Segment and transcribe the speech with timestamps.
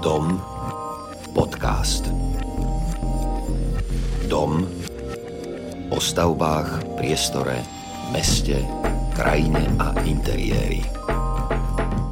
[0.00, 0.40] Dom
[1.36, 2.08] podcast.
[4.32, 4.64] Dom
[5.92, 7.60] o stavbách, priestore,
[8.08, 8.64] meste,
[9.12, 10.80] krajine a interiéri.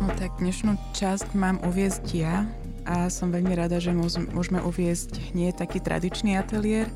[0.04, 2.44] No tak dnešnú časť mám uviezť ja
[2.84, 6.92] a som veľmi rada, že môžeme uviezť nie taký tradičný ateliér,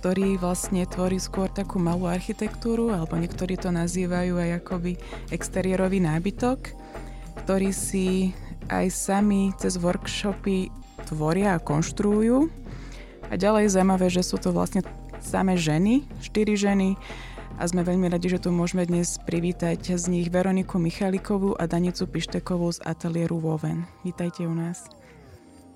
[0.00, 4.96] ktorý vlastne tvorí skôr takú malú architektúru, alebo niektorí to nazývajú aj akoby
[5.28, 6.72] exteriérový nábytok,
[7.44, 8.32] ktorý si
[8.68, 10.70] aj sami cez workshopy
[11.06, 12.50] tvoria a konštruujú.
[13.26, 14.86] A ďalej je zaujímavé, že sú to vlastne
[15.18, 16.94] samé ženy, štyri ženy
[17.56, 22.04] a sme veľmi radi, že tu môžeme dnes privítať z nich Veroniku Michalikovú a Danicu
[22.04, 23.88] Pištekovú z ateliéru Woven.
[24.04, 24.84] Vítajte u nás.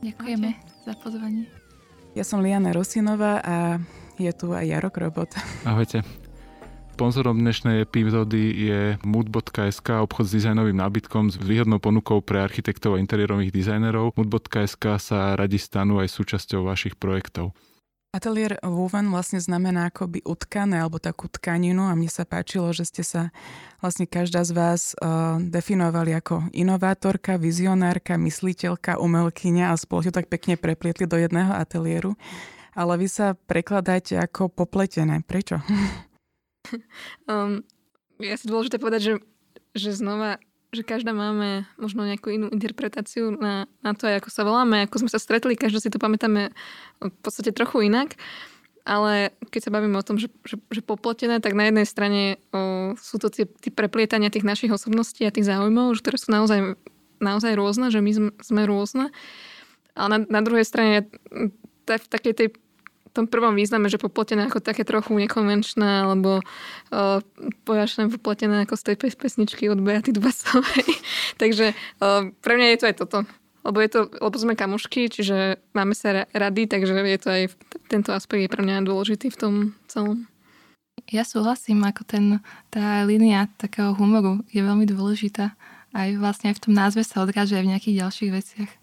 [0.04, 0.84] Ďakujeme Ahojte.
[0.84, 1.44] za pozvanie.
[2.12, 3.56] Ja som Liana Rosinová a
[4.20, 5.30] je tu aj Jarok Robot.
[5.64, 6.04] Ahojte.
[7.00, 13.00] Sponzorom dnešnej epizódy je mood.sk, obchod s dizajnovým nábytkom s výhodnou ponukou pre architektov a
[13.00, 14.20] interiérových dizajnerov.
[14.20, 17.56] Mood.sk sa radi stanú aj súčasťou vašich projektov.
[18.12, 23.00] Ateliér woven vlastne znamená akoby utkané alebo takú tkaninu a mne sa páčilo, že ste
[23.00, 23.32] sa
[23.80, 30.60] vlastne každá z vás uh, definovali ako inovátorka, vizionárka, mysliteľka, umelkyňa a spolu tak pekne
[30.60, 32.12] preplietli do jedného ateliéru.
[32.76, 35.24] Ale vy sa prekladáte ako popletené.
[35.24, 35.64] Prečo?
[37.30, 37.64] um,
[38.20, 39.14] je asi dôležité povedať, že,
[39.72, 40.38] že znova,
[40.70, 45.10] že každá máme možno nejakú inú interpretáciu na, na to, ako sa voláme, ako sme
[45.10, 46.54] sa stretli, každá si to pamätáme
[47.02, 48.14] v podstate trochu inak.
[48.88, 52.96] Ale keď sa bavíme o tom, že, že, že popletené, tak na jednej strane o,
[52.96, 56.80] sú to tie, tie preplietania tých našich osobností a tých záujmov, ktoré sú naozaj,
[57.20, 59.12] naozaj rôzne, že my sme, sme rôzne.
[59.92, 61.12] Ale na, na druhej strane
[61.98, 62.48] v takej tej
[63.10, 67.18] tom prvom význame, že popletené ako také trochu nekonvenčné, alebo uh,
[67.66, 70.86] pojašné popletené ako z tej pesničky od Beaty Dubasovej.
[71.42, 73.18] Takže uh, pre mňa je to aj toto.
[73.60, 77.42] Lebo, je to, lebo sme kamušky, čiže máme sa rady, takže je to aj
[77.92, 80.24] tento aspekt je pre mňa dôležitý v tom celom.
[81.12, 82.24] Ja súhlasím, ako ten,
[82.72, 85.52] tá línia takého humoru je veľmi dôležitá.
[85.92, 88.79] Aj vlastne aj v tom názve sa odráža aj v nejakých ďalších veciach.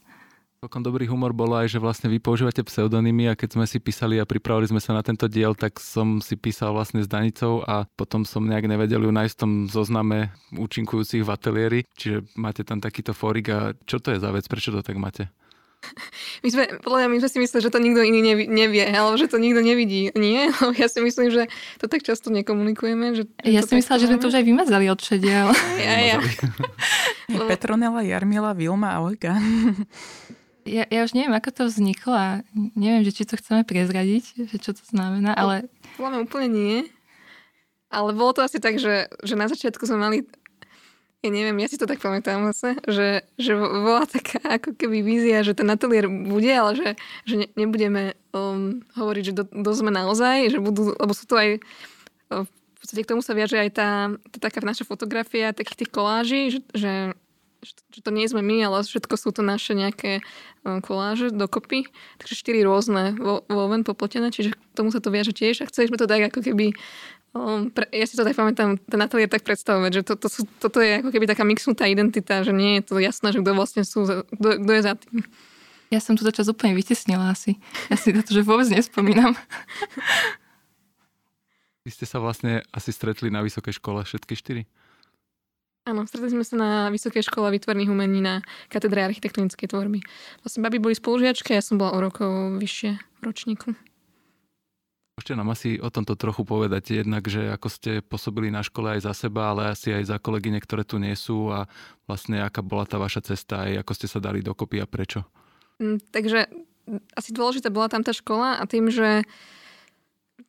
[0.57, 4.17] Celkom dobrý humor bolo aj, že vlastne vy používate pseudonymy a keď sme si písali
[4.17, 7.85] a pripravili sme sa na tento diel, tak som si písal vlastne s Danicou a
[7.93, 11.79] potom som nejak nevedel ju nájsť v tom zozname účinkujúcich v ateliéri.
[11.93, 14.49] Čiže máte tam takýto fórik a čo to je za vec?
[14.49, 15.29] Prečo to tak máte?
[16.41, 19.29] My sme, podľa mňa, my sme si mysleli, že to nikto iný nevie, alebo že
[19.29, 20.09] to nikto nevidí.
[20.17, 20.49] Nie?
[20.81, 23.13] Ja si myslím, že to tak často nekomunikujeme.
[23.13, 24.97] Že ja si myslela, že sme to už aj vymazali od.
[25.21, 25.53] Ja,
[26.01, 26.17] ja.
[27.45, 29.37] Petronela, Jarmila, Vilma a Olga
[30.67, 32.27] ja, ja už neviem, ako to vzniklo a
[32.75, 35.71] neviem, že či to chceme prezradiť, že čo to znamená, ale...
[35.95, 36.77] Podľa úplne nie.
[37.87, 40.17] Ale bolo to asi tak, že, že na začiatku sme mali
[41.25, 45.41] ja neviem, ja si to tak pamätám zase, že, že bola taká ako keby vízia,
[45.41, 46.89] že ten ateliér bude, ale že,
[47.25, 51.49] že ne, nebudeme um, hovoriť, že do, sme naozaj, že budú, lebo sú to aj
[52.29, 53.89] v podstate k tomu sa viaže aj tá,
[54.29, 56.91] tá taká naša fotografia takých tých koláží, že, že
[57.67, 60.23] že to nie sme my, ale všetko sú to naše nejaké
[60.63, 61.91] um, koláže dokopy.
[62.23, 65.63] Takže štyri rôzne vo, ven popletené, čiže k tomu sa to viaže tiež.
[65.63, 66.71] A chceli sme to tak ako keby
[67.73, 70.81] pre, ja si to tak pamätám, ten ateliér tak predstavovať, že to, to sú, toto
[70.81, 74.25] je ako keby taká mixnutá identita, že nie je to jasné, že kto vlastne sú,
[74.25, 75.21] kto, kto je za tým.
[75.87, 77.55] Ja som túto čas úplne vytesnila asi.
[77.87, 79.39] Ja si na to, že vôbec nespomínam.
[81.87, 84.63] Vy ste sa vlastne asi stretli na vysokej škole všetky štyri?
[85.87, 90.03] Áno, stretli sme sa na Vysokej škole výtvarných umení na katedre architektonickej tvorby.
[90.43, 93.71] Vlastne baby boli spolužiačky a ja som bola o rokov vyššie v ročníku.
[95.15, 99.07] Môžete nám asi o tomto trochu povedať, jednak, že ako ste pôsobili na škole aj
[99.07, 101.71] za seba, ale asi aj za kolegyne, ktoré tu nie sú a
[102.03, 105.23] vlastne aká bola tá vaša cesta aj ako ste sa dali dokopy a prečo?
[105.79, 106.51] Mm, takže
[107.15, 109.23] asi dôležitá bola tam tá škola a tým, že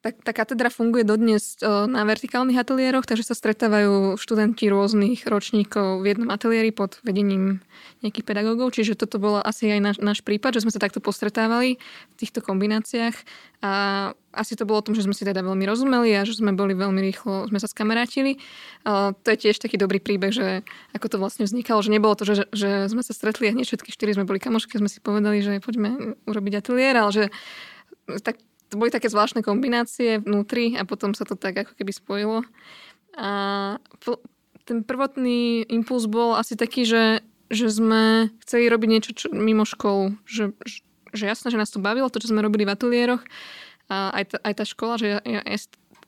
[0.08, 6.16] tá, tá katedra funguje dodnes na vertikálnych ateliéroch, takže sa stretávajú študenti rôznych ročníkov v
[6.16, 7.60] jednom ateliéri pod vedením
[8.00, 11.76] nejakých pedagógov, čiže toto bolo asi aj náš, náš prípad, že sme sa takto postretávali
[12.10, 13.14] v týchto kombináciách
[13.60, 13.72] a
[14.30, 16.78] asi to bolo o tom, že sme si teda veľmi rozumeli a že sme boli
[16.78, 18.38] veľmi rýchlo, sme sa skamarátili.
[18.86, 20.62] To je tiež taký dobrý príbeh, že
[20.94, 23.90] ako to vlastne vznikalo, že nebolo to, že, že sme sa stretli a hneď všetky
[23.90, 27.24] štyri sme boli kamošky sme si povedali, že poďme urobiť ateliér, ale že
[28.22, 32.44] tak to boli také zvláštne kombinácie vnútri a potom sa to tak ako keby spojilo.
[33.16, 33.30] A
[34.68, 40.20] ten prvotný impuls bol asi taký, že, že sme chceli robiť niečo čo, mimo školu.
[40.28, 40.52] Že,
[41.16, 43.24] že jasné, že nás to bavilo, to, čo sme robili v ateliéroch.
[43.88, 45.58] A aj, tá, aj tá škola, že ja, ja, ja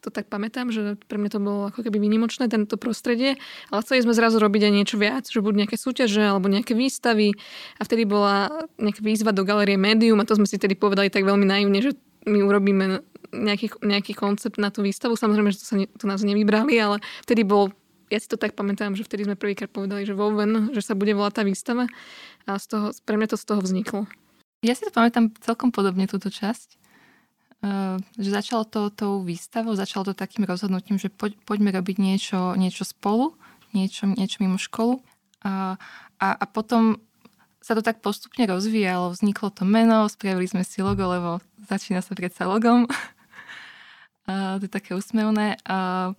[0.00, 3.36] to tak pamätám, že pre mňa to bolo ako keby výnimočné, tento prostredie,
[3.68, 7.36] ale chceli sme zrazu robiť aj niečo viac, že budú nejaké súťaže alebo nejaké výstavy
[7.76, 11.28] a vtedy bola nejaká výzva do galerie Medium a to sme si tedy povedali tak
[11.28, 11.92] veľmi naivne, že
[12.26, 13.00] my urobíme
[13.30, 15.14] nejaký, nejaký koncept na tú výstavu.
[15.14, 17.70] Samozrejme, že to, sa ne, to nás nevybrali, ale vtedy bol
[18.10, 21.14] ja si to tak pamätám, že vtedy sme prvýkrát povedali, že Woven, že sa bude
[21.14, 21.86] volať tá výstava
[22.42, 24.10] a z toho, pre mňa to z toho vzniklo.
[24.66, 26.76] Ja si to pamätám celkom podobne túto časť.
[27.60, 32.56] Uh, že začalo to tou výstavou, začalo to takým rozhodnutím, že poď, poďme robiť niečo,
[32.56, 33.36] niečo spolu,
[33.76, 34.96] niečo, niečo mimo školu.
[35.44, 35.76] Uh,
[36.18, 36.96] a, a potom
[37.60, 41.30] sa to tak postupne rozvíjalo, vzniklo to meno, spravili sme si logo, lebo
[41.68, 42.88] začína sa predsa logom.
[44.28, 45.60] uh, to je také úsmevné.
[45.68, 46.16] Uh,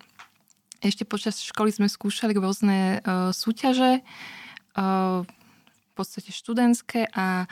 [0.81, 4.05] ešte počas školy sme skúšali rôzne uh, súťaže,
[4.77, 7.45] uh, v podstate študentské a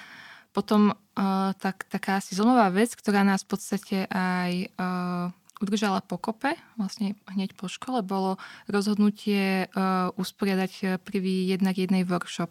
[0.53, 5.29] potom uh, tak, taká asi zlomová vec, ktorá nás v podstate aj uh,
[5.61, 12.49] udržala pokope, vlastne hneď po škole, bolo rozhodnutie uh, usporiadať prvý jednak jednej workshop.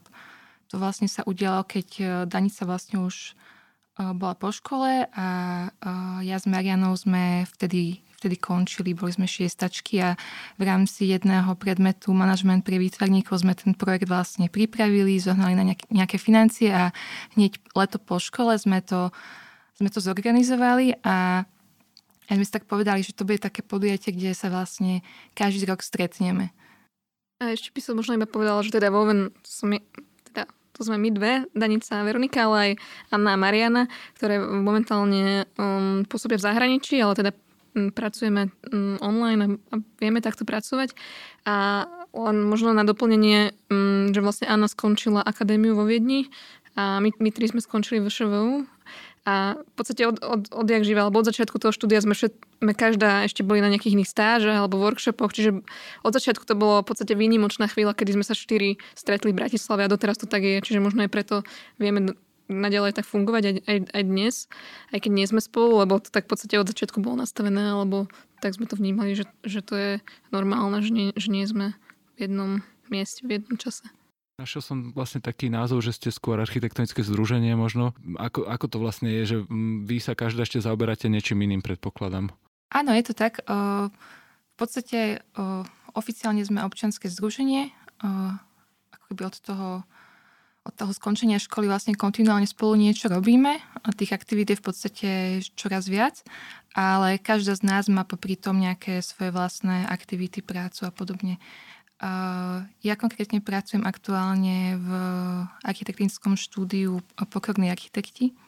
[0.69, 1.89] To vlastne sa udialo, keď
[2.29, 5.27] Danica vlastne už uh, bola po škole a
[5.73, 10.19] uh, ja s Marianou sme vtedy vtedy končili, boli sme šiestačky a
[10.59, 16.19] v rámci jedného predmetu manažment pre výtvarníkov sme ten projekt vlastne pripravili, zohnali na nejaké
[16.19, 16.91] financie a
[17.39, 19.15] hneď leto po škole sme to,
[19.79, 21.47] sme to zorganizovali a
[22.29, 25.01] a sme tak povedali, že to bude také podujatie, kde sa vlastne
[25.33, 26.53] každý rok stretneme.
[27.41, 29.73] A ešte by som možno iba povedala, že teda Woven, som,
[30.79, 32.73] to sme my dve, Danica a Veronika, ale aj
[33.11, 33.83] Anna a Mariana,
[34.15, 37.31] ktoré momentálne um, pôsobia v zahraničí, ale teda
[37.95, 38.51] pracujeme
[38.99, 40.95] online a vieme takto pracovať.
[41.47, 43.55] A len možno na doplnenie,
[44.11, 46.33] že vlastne Anna skončila akadémiu vo Viedni
[46.79, 48.55] a my, my tri sme skončili v ŠVU
[49.29, 52.33] a v podstate od, od, odjak živa, alebo od začiatku toho štúdia sme, všet,
[52.65, 55.61] sme každá ešte boli na nejakých iných stážach alebo workshopoch, čiže
[56.01, 59.85] od začiatku to bolo v podstate výnimočná chvíľa, kedy sme sa štyri stretli v Bratislave
[59.85, 61.45] a doteraz to tak je, čiže možno aj preto
[61.77, 62.17] vieme
[62.49, 64.35] naďalej tak fungovať aj, aj, aj dnes,
[64.97, 68.09] aj keď nie sme spolu, lebo to tak v podstate od začiatku bolo nastavené, alebo
[68.41, 69.93] tak sme to vnímali, že, že to je
[70.33, 71.77] normálne, že nie, že nie sme
[72.17, 73.85] v jednom mieste, v jednom čase.
[74.39, 77.91] Našiel som vlastne taký názov, že ste skôr architektonické združenie možno.
[78.23, 79.37] Ako, ako to vlastne je, že
[79.83, 82.31] vy sa každá ešte zaoberáte niečím iným, predpokladám?
[82.71, 83.43] Áno, je to tak.
[83.43, 85.27] V podstate
[85.91, 87.75] oficiálne sme občianske združenie.
[88.95, 89.69] Ako keby od toho
[90.69, 93.57] od toho skončenia školy vlastne kontinuálne spolu niečo robíme
[93.97, 95.09] tých aktivít je v podstate
[95.57, 96.21] čoraz viac,
[96.77, 101.41] ale každá z nás má popri tom nejaké svoje vlastné aktivity, prácu a podobne.
[102.79, 104.91] Ja konkrétne pracujem aktuálne v
[105.67, 108.39] architektonickom štúdiu Pokorní architekti.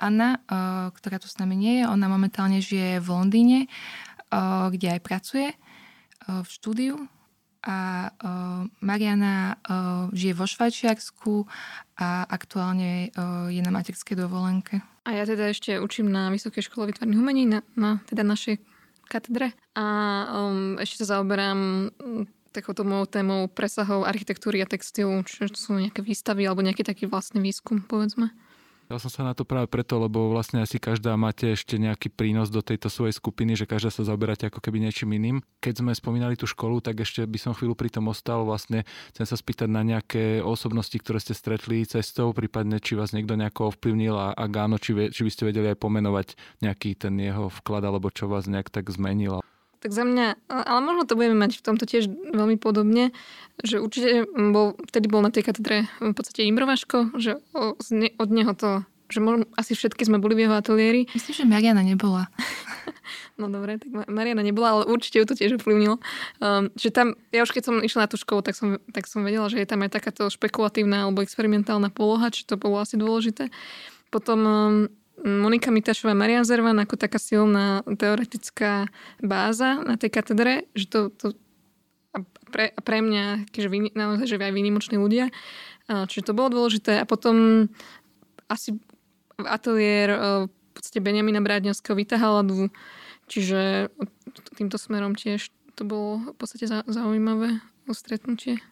[0.00, 0.40] Anna,
[0.96, 3.58] ktorá tu s nami nie je, ona momentálne žije v Londýne,
[4.72, 5.52] kde aj pracuje
[6.24, 6.96] v štúdiu
[7.64, 8.08] a
[8.80, 9.56] Mariana
[10.12, 11.44] žije vo Švajčiarsku
[12.00, 13.08] a aktuálne
[13.52, 14.80] je na materskej dovolenke.
[15.04, 18.56] A ja teda ešte učím na Vysokej škole výtvarných umení, na, na teda našej
[19.06, 19.86] katedre a
[20.48, 22.24] um, ešte sa zaoberám um,
[22.54, 27.42] takouto mojou témou presahov architektúry a textilu, čo sú nejaké výstavy alebo nejaký taký vlastný
[27.42, 28.30] výskum, povedzme.
[28.92, 32.52] Ja som sa na to práve preto, lebo vlastne asi každá máte ešte nejaký prínos
[32.52, 35.40] do tejto svojej skupiny, že každá sa zaoberáte ako keby niečím iným.
[35.64, 38.44] Keď sme spomínali tú školu, tak ešte by som chvíľu pri tom ostal.
[38.44, 38.84] Vlastne
[39.16, 43.72] chcem sa spýtať na nejaké osobnosti, ktoré ste stretli cestou, prípadne či vás niekto nejako
[43.72, 47.88] ovplyvnil a ak áno, či, či by ste vedeli aj pomenovať nejaký ten jeho vklad
[47.88, 49.40] alebo čo vás nejak tak zmenil.
[49.84, 53.12] Tak za mňa, ale možno to budeme mať v tomto tiež veľmi podobne,
[53.60, 57.36] že určite bol, vtedy bol na tej katedre v podstate Imrovaško, že
[58.16, 61.06] od neho to že možno, asi všetky sme boli v jeho ateliéri.
[61.12, 62.32] Myslím, že Mariana nebola.
[63.40, 66.00] no dobre, tak Mariana nebola, ale určite ju to tiež ovplyvnilo.
[66.40, 69.20] Um, že tam, ja už keď som išla na tú školu, tak som, tak som
[69.20, 73.52] vedela, že je tam aj takáto špekulatívna alebo experimentálna poloha, či to bolo asi dôležité.
[74.08, 74.74] Potom um,
[75.22, 78.90] Monika Mitašová, Marian Zervan ako taká silná teoretická
[79.22, 81.26] báza na tej katedre, že to, to
[82.14, 85.34] a pre, a pre mňa, že vy, naozaj, že aj výnimoční ľudia.
[85.90, 87.02] Čiže to bolo dôležité.
[87.02, 87.66] A potom
[88.46, 88.78] asi
[89.42, 90.14] ateliér
[90.46, 92.70] v podstate Benjamina Brádňovského vytahaladu,
[93.26, 93.90] čiže
[94.54, 97.58] týmto smerom tiež to bolo v podstate zaujímavé
[97.90, 98.62] stretnutie.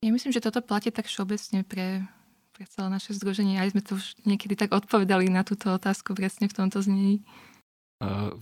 [0.00, 2.08] Ja myslím, že toto platí tak všeobecne pre
[2.52, 3.56] pre celé naše združenie.
[3.56, 7.24] Aj sme to už niekedy tak odpovedali na túto otázku presne v tomto znení.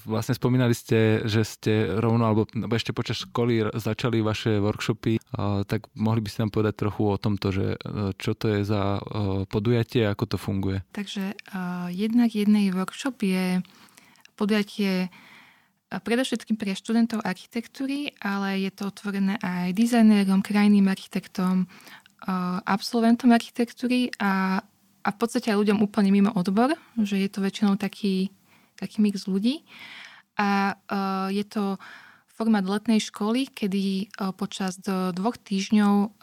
[0.08, 5.20] Vlastne spomínali ste, že ste rovno, alebo, ešte počas školy začali vaše workshopy,
[5.68, 8.96] tak mohli by ste nám povedať trochu o tomto, že e, čo to je za
[8.96, 9.00] e,
[9.44, 10.80] podujatie, ako to funguje?
[10.96, 11.36] Takže
[11.92, 13.60] jednak jednej workshop je
[14.32, 15.12] podujatie
[15.90, 21.66] predovšetkým pre študentov architektúry, ale je to otvorené aj dizajnérom, krajným architektom,
[22.68, 24.60] absolventom architektúry a,
[25.00, 28.28] a v podstate aj ľuďom úplne mimo odbor, že je to väčšinou taký,
[28.76, 29.64] taký mix ľudí.
[30.40, 30.76] A
[31.28, 31.76] je to
[32.32, 34.08] formát letnej školy, kedy
[34.40, 36.20] počas dvoch týždňov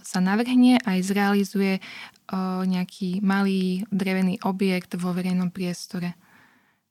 [0.00, 1.84] sa navrhne aj zrealizuje
[2.64, 6.16] nejaký malý drevený objekt vo verejnom priestore.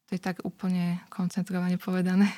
[0.10, 2.30] To je tak úplne koncentrovane povedané.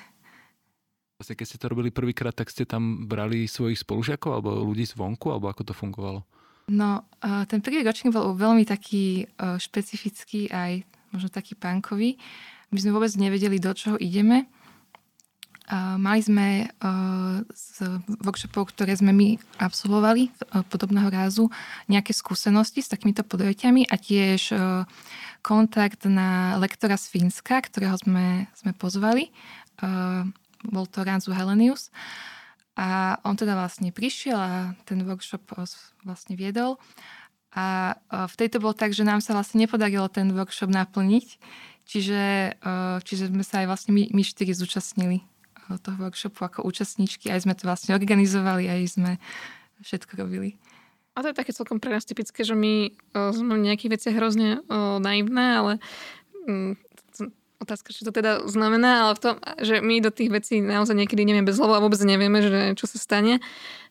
[1.20, 5.36] Vlastne keď ste to robili prvýkrát, tak ste tam brali svojich spolužiakov alebo ľudí zvonku,
[5.36, 6.24] alebo ako to fungovalo?
[6.72, 7.04] No,
[7.52, 12.16] ten prvý ročník bol veľmi taký špecifický, aj možno taký punkový.
[12.72, 14.48] My sme vôbec nevedeli, do čoho ideme.
[15.76, 16.72] Mali sme
[17.52, 20.32] z workshopov, ktoré sme my absolvovali
[20.72, 21.52] podobného rázu,
[21.92, 24.56] nejaké skúsenosti s takýmito podujatiami a tiež
[25.44, 29.36] kontakt na lektora z Fínska, ktorého sme, sme pozvali.
[30.66, 31.94] Bol to Ranzu Helenius.
[32.80, 34.52] A on teda vlastne prišiel a
[34.88, 35.44] ten workshop
[36.08, 36.80] vlastne viedol.
[37.52, 41.28] A v tejto bolo tak, že nám sa vlastne nepodarilo ten workshop naplniť.
[41.90, 42.56] Čiže,
[43.04, 45.26] čiže sme sa aj vlastne my, my štyri zúčastnili
[45.82, 47.30] toho workshopu ako účastníčky.
[47.30, 49.12] Aj sme to vlastne organizovali, aj sme
[49.84, 50.58] všetko robili.
[51.18, 54.64] A to je také celkom pre nás typické, že my sme v nejakých veciach hrozne
[55.04, 55.74] naivné, ale
[56.48, 56.89] mm,
[57.60, 61.28] otázka, čo to teda znamená, ale v tom, že my do tých vecí naozaj niekedy
[61.28, 63.44] nevieme bez hlava a vôbec nevieme, že čo sa stane.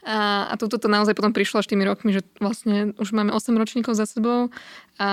[0.09, 3.53] A, a toto to naozaj potom prišlo až tými rokmi, že vlastne už máme 8
[3.61, 4.49] ročníkov za sebou
[4.97, 5.09] a,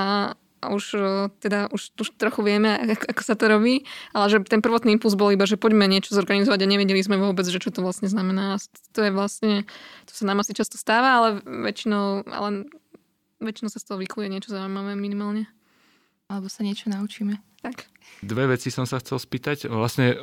[0.63, 1.07] a už e,
[1.43, 3.83] teda už, už trochu vieme, ako, ako sa to robí,
[4.15, 7.43] ale že ten prvotný impuls bol iba, že poďme niečo zorganizovať a nevedeli sme vôbec,
[7.43, 8.55] že čo to vlastne znamená.
[8.95, 9.67] To je vlastne,
[10.07, 12.71] to sa nám asi často stáva, ale väčšinou, ale
[13.43, 15.51] väčšinou sa z toho vykuje niečo zaujímavé minimálne.
[16.25, 17.37] Alebo sa niečo naučíme.
[17.65, 17.89] Tak.
[18.21, 19.65] Dve veci som sa chcel spýtať.
[19.67, 20.21] Vlastne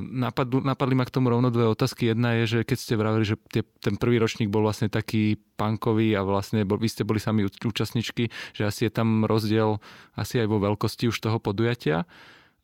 [0.00, 2.14] napadli, napadli ma k tomu rovno dve otázky.
[2.14, 6.14] Jedna je, že keď ste vravili, že tie, ten prvý ročník bol vlastne taký punkový
[6.14, 9.82] a vlastne bol, vy ste boli sami účastničky, že asi je tam rozdiel
[10.14, 12.06] asi aj vo veľkosti už toho podujatia.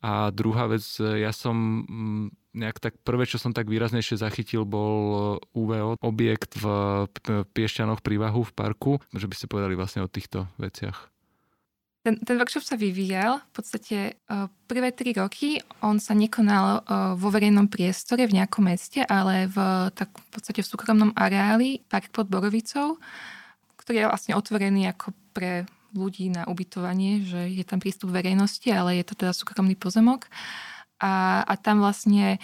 [0.01, 5.37] A druhá vec, ja som mm, nejak tak prvé, čo som tak výraznejšie zachytil, bol
[5.53, 6.65] UVO, objekt v
[7.53, 8.93] Piešťanoch pri Vahu v parku.
[9.13, 11.20] Že by ste povedali vlastne o týchto veciach.
[12.01, 13.97] Ten, ten workshop sa vyvíjal v podstate
[14.33, 15.61] uh, prvé tri roky.
[15.85, 19.57] On sa nekonal uh, vo verejnom priestore v nejakom meste, ale v,
[19.93, 22.97] tak, v podstate v súkromnom areáli Park pod Borovicou,
[23.77, 28.97] ktorý je vlastne otvorený ako pre ľudí na ubytovanie, že je tam prístup verejnosti, ale
[28.97, 30.25] je to teda súkromný pozemok.
[31.05, 32.41] A, a tam vlastne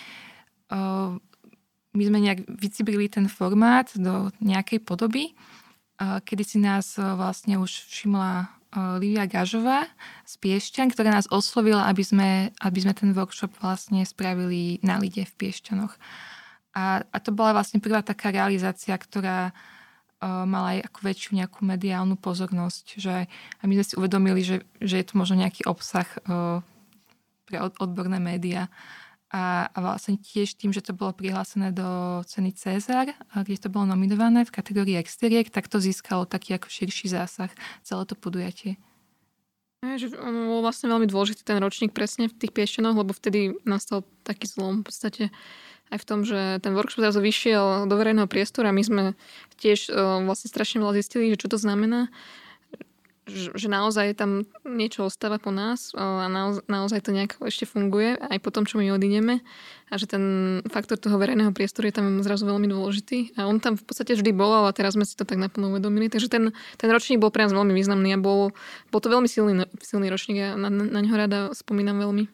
[0.68, 1.16] uh,
[1.96, 5.32] my sme nejak vycibrili ten formát do nejakej podoby,
[5.96, 9.88] kedy si nás vlastne už všimla Livia Gažová
[10.28, 12.30] z Piešťan, ktorá nás oslovila, aby sme,
[12.61, 15.97] aby sme ten workshop vlastne spravili na lide v Piešťanoch.
[16.76, 19.56] A, a to bola vlastne prvá taká realizácia, ktorá
[20.21, 23.00] uh, mala aj ako väčšiu nejakú mediálnu pozornosť.
[23.00, 26.61] Že, a my sme si uvedomili, že, že je tu možno nejaký obsah uh,
[27.49, 28.68] pre od, odborné médiá.
[29.35, 33.90] A, a vlastne tiež tým, že to bolo prihlásené do ceny Cezar, kde to bolo
[33.90, 37.50] nominované v kategórii exteriek, tak to získalo taký ako širší zásah
[37.83, 38.78] celé to podujatie.
[39.83, 44.06] Že on bol vlastne veľmi dôležitý ten ročník presne v tých piešťanoch, lebo vtedy nastal
[44.23, 45.25] taký zlom v podstate
[45.90, 48.75] aj v tom, že ten workshop zrazu vyšiel do verejného priestora.
[48.75, 49.02] My sme
[49.59, 52.11] tiež uh, vlastne strašne veľa zistili, že čo to znamená
[53.26, 58.38] že naozaj tam niečo ostáva po nás a naozaj, naozaj to nejak ešte funguje aj
[58.38, 59.42] po tom, čo my odídeme
[59.90, 60.23] a že ten
[60.71, 64.30] faktor toho verejného priestoru je tam zrazu veľmi dôležitý a on tam v podstate vždy
[64.30, 66.06] bol, ale teraz sme si to tak naplno uvedomili.
[66.06, 68.54] Takže ten, ten ročník bol pre nás veľmi významný a bol,
[68.95, 72.30] bol to veľmi silný, silný ročník a na, na ňo rada spomínam veľmi.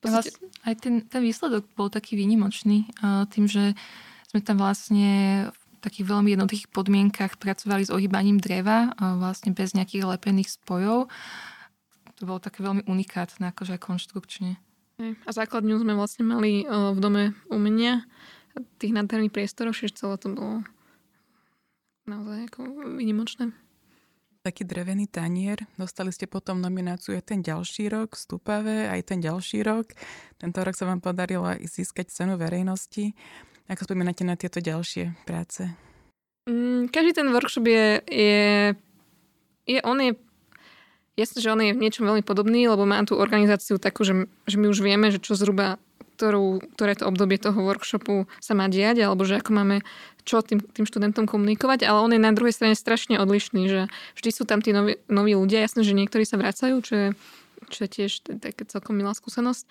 [0.00, 0.32] Podstate...
[0.64, 2.88] Aj ten, ten výsledok bol taký výnimočný
[3.32, 3.76] tým, že
[4.32, 5.48] sme tam vlastne
[5.86, 11.06] takých veľmi jednoduchých podmienkach pracovali s ohýbaním dreva, vlastne bez nejakých lepených spojov.
[12.18, 14.58] To bolo také veľmi unikátne, akože aj konštrukčne.
[14.98, 18.02] A základňu sme vlastne mali v dome umenia,
[18.80, 20.64] tých nádherných priestorov, čiže celé to bolo
[22.08, 22.60] naozaj ako
[22.96, 23.52] vynimočné.
[24.40, 25.58] Taký drevený tanier.
[25.74, 29.90] Dostali ste potom nomináciu aj ten ďalší rok, Stupavé, aj ten ďalší rok.
[30.38, 33.12] Tento rok sa vám podarilo získať cenu verejnosti.
[33.66, 35.66] Ako spomínate na tieto ďalšie práce?
[36.46, 38.42] Mm, každý ten workshop je, je,
[39.66, 40.14] je, on je
[41.18, 44.56] jasné, že on je v niečom veľmi podobný, lebo má tú organizáciu takú, že, že
[44.60, 45.82] my už vieme, že čo zhruba
[46.16, 49.76] ktorú, ktoré to obdobie toho workshopu sa má diať, alebo že ako máme
[50.24, 53.80] čo tým, tým študentom komunikovať, ale on je na druhej strane strašne odlišný, že
[54.16, 57.08] vždy sú tam tí noví, noví ľudia, jasné, že niektorí sa vracajú, čo je
[57.70, 59.64] čo je tiež taká celkom milá skúsenosť.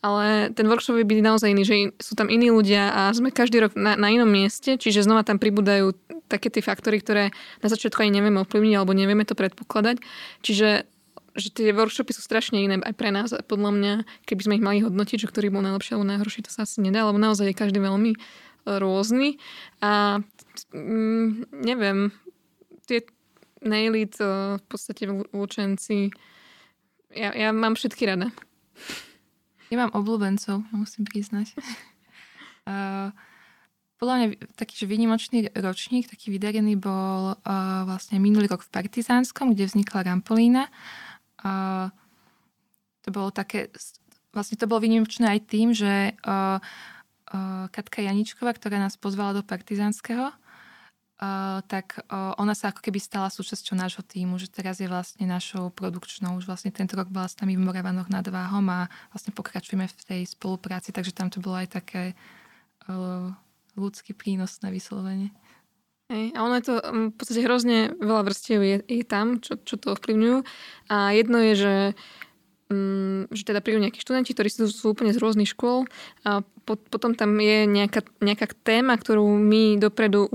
[0.00, 3.62] Ale ten workshop je byť naozaj iný, že sú tam iní ľudia a sme každý
[3.62, 5.92] rok na, na inom mieste, čiže znova tam pribúdajú
[6.28, 7.24] také tie faktory, ktoré
[7.60, 10.00] na začiatku ani nevieme ovplyvniť alebo nevieme to predpokladať.
[10.40, 10.88] Čiže
[11.32, 13.32] že tie workshopy sú strašne iné aj pre nás.
[13.32, 13.94] Podľa mňa,
[14.28, 17.08] keby sme ich mali hodnotiť, že ktorý bol najlepší alebo najhorší, to sa asi nedá,
[17.08, 18.12] lebo naozaj je každý veľmi
[18.68, 19.40] rôzny.
[19.80, 20.20] A
[20.76, 22.12] mm, neviem,
[22.84, 23.08] tie
[23.64, 26.12] naili to v podstate vlúčenci.
[27.12, 28.32] Ja, ja mám všetky rada.
[29.68, 31.52] Ja mám obľúbencov, musím priznať.
[32.68, 33.12] uh,
[34.00, 34.26] podľa mňa
[34.56, 40.08] taký, že výnimočný ročník, taký vydarený bol uh, vlastne minulý rok v Partizánskom, kde vznikla
[40.08, 40.66] Rampolína.
[41.40, 41.92] Uh,
[43.04, 43.68] to bolo také,
[44.34, 49.42] vlastne to bolo výnimočné aj tým, že uh, uh, Katka Janičková, ktorá nás pozvala do
[49.44, 50.34] Partizánskeho,
[51.70, 55.70] Tak uh, ona sa ako keby stala súčasťou nášho týmu, že teraz je vlastne našou
[55.70, 59.86] produkčnou, už vlastne tento rok bola s nami v Moravanoch nad Váhom a vlastne pokračujeme
[59.86, 62.18] v tej spolupráci, takže tam to bolo aj také
[62.90, 63.30] uh,
[64.18, 65.30] prínos na vyslovenie.
[66.10, 69.78] Hej, a ono je to v podstate hrozne veľa vrstiev je, je tam, čo, čo
[69.78, 70.42] to ovplyvňujú.
[70.90, 71.74] A jedno je, že
[72.66, 75.86] um, že teda prídu nejakí študenti, ktorí sú, sú úplne z rôznych škôl
[76.26, 80.28] a po, potom tam je nejaká, nejaká téma, ktorú my dopredu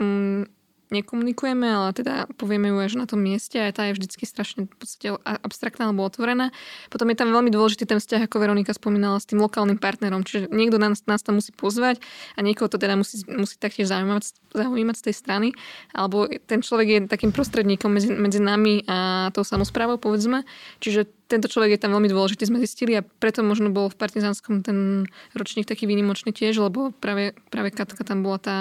[0.00, 0.48] mm,
[0.90, 4.74] nekomunikujeme, ale teda povieme ju až na tom mieste a tá je vždycky strašne v
[4.74, 6.50] podstate abstraktná alebo otvorená.
[6.90, 10.26] Potom je tam veľmi dôležitý ten vzťah, ako Veronika spomínala, s tým lokálnym partnerom.
[10.26, 12.02] Čiže niekto nás, nás tam musí pozvať
[12.34, 15.48] a niekoho to teda musí, musí taktiež zaujímať, zaujímať z tej strany.
[15.94, 20.42] Alebo ten človek je takým prostredníkom medzi, medzi nami a tou samozprávou, povedzme.
[20.82, 24.66] Čiže tento človek je tam veľmi dôležitý, sme zistili a preto možno bol v Partizánskom
[24.66, 25.06] ten
[25.38, 28.58] ročník taký výnimočný tiež, lebo práve, práve Katka tam bola tá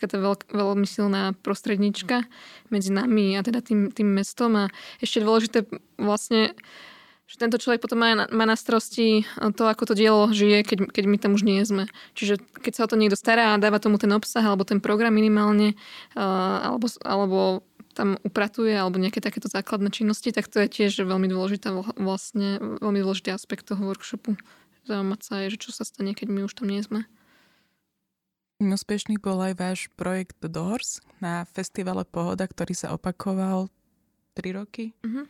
[0.00, 2.24] taká tá veľk, veľmi silná prostrednička
[2.72, 4.64] medzi nami a teda tým, tým mestom a
[5.04, 5.68] ešte dôležité
[6.00, 6.56] vlastne
[7.30, 9.22] že tento človek potom má, má na starosti
[9.54, 11.86] to, ako to dielo žije, keď, keď my tam už nie sme.
[12.18, 15.14] Čiže keď sa o to niekto stará a dáva tomu ten obsah alebo ten program
[15.14, 15.78] minimálne,
[16.18, 17.62] alebo, alebo
[17.94, 21.70] tam upratuje alebo nejaké takéto základné činnosti, tak to je tiež veľmi dôležitá
[22.02, 24.34] vlastne, veľmi dôležitý aspekt toho workshopu.
[24.90, 27.06] Zaujímať sa aj, že čo sa stane, keď my už tam nie sme.
[28.60, 33.72] Úspešný bol aj váš projekt Doors na festivale Pohoda, ktorý sa opakoval
[34.36, 34.92] 3 roky.
[35.00, 35.24] Uh-huh.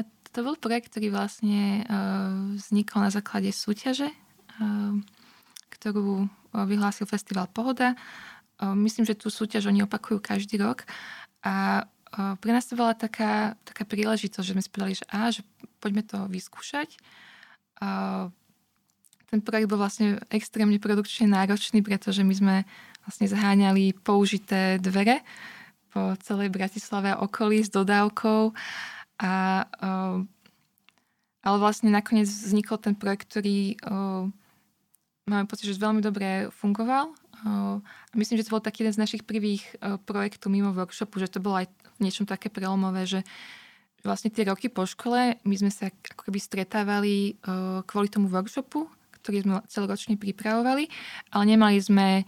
[0.00, 4.96] A to bol projekt, ktorý vlastne uh, vznikol na základe súťaže, uh,
[5.76, 7.92] ktorú uh, vyhlásil Festival Pohoda.
[8.56, 10.88] Uh, myslím, že tú súťaž oni opakujú každý rok
[11.44, 15.46] a pre nás to bola taká, taká príležitosť, že sme si že, á, že
[15.78, 16.98] poďme to vyskúšať.
[17.78, 18.26] A
[19.30, 22.56] ten projekt bol vlastne extrémne produkčne náročný, pretože my sme
[23.06, 25.22] vlastne zaháňali použité dvere
[25.94, 28.52] po celej Bratislave a okolí s dodávkou.
[29.22, 29.64] A,
[31.40, 33.78] ale vlastne nakoniec vznikol ten projekt, ktorý
[35.30, 37.14] máme pocit, že veľmi dobre fungoval
[38.16, 39.64] myslím, že to bol taký jeden z našich prvých
[40.04, 43.20] projektov mimo workshopu, že to bolo aj v niečom také prelomové, že
[44.04, 47.40] vlastne tie roky po škole my sme sa ako keby stretávali
[47.88, 48.88] kvôli tomu workshopu,
[49.20, 50.88] ktorý sme celoročne pripravovali,
[51.30, 52.24] ale nemali sme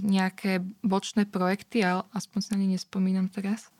[0.00, 3.74] nejaké bočné projekty, ale aspoň sa ani nespomínam teraz.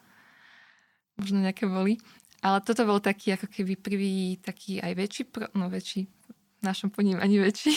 [1.15, 2.03] Možno nejaké boli.
[2.41, 6.89] Ale toto bol taký ako keby prvý taký aj väčší, pro, no väčší, v našom
[6.89, 7.77] ponímaní väčší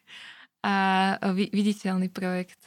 [0.66, 2.62] a viditeľný projekt.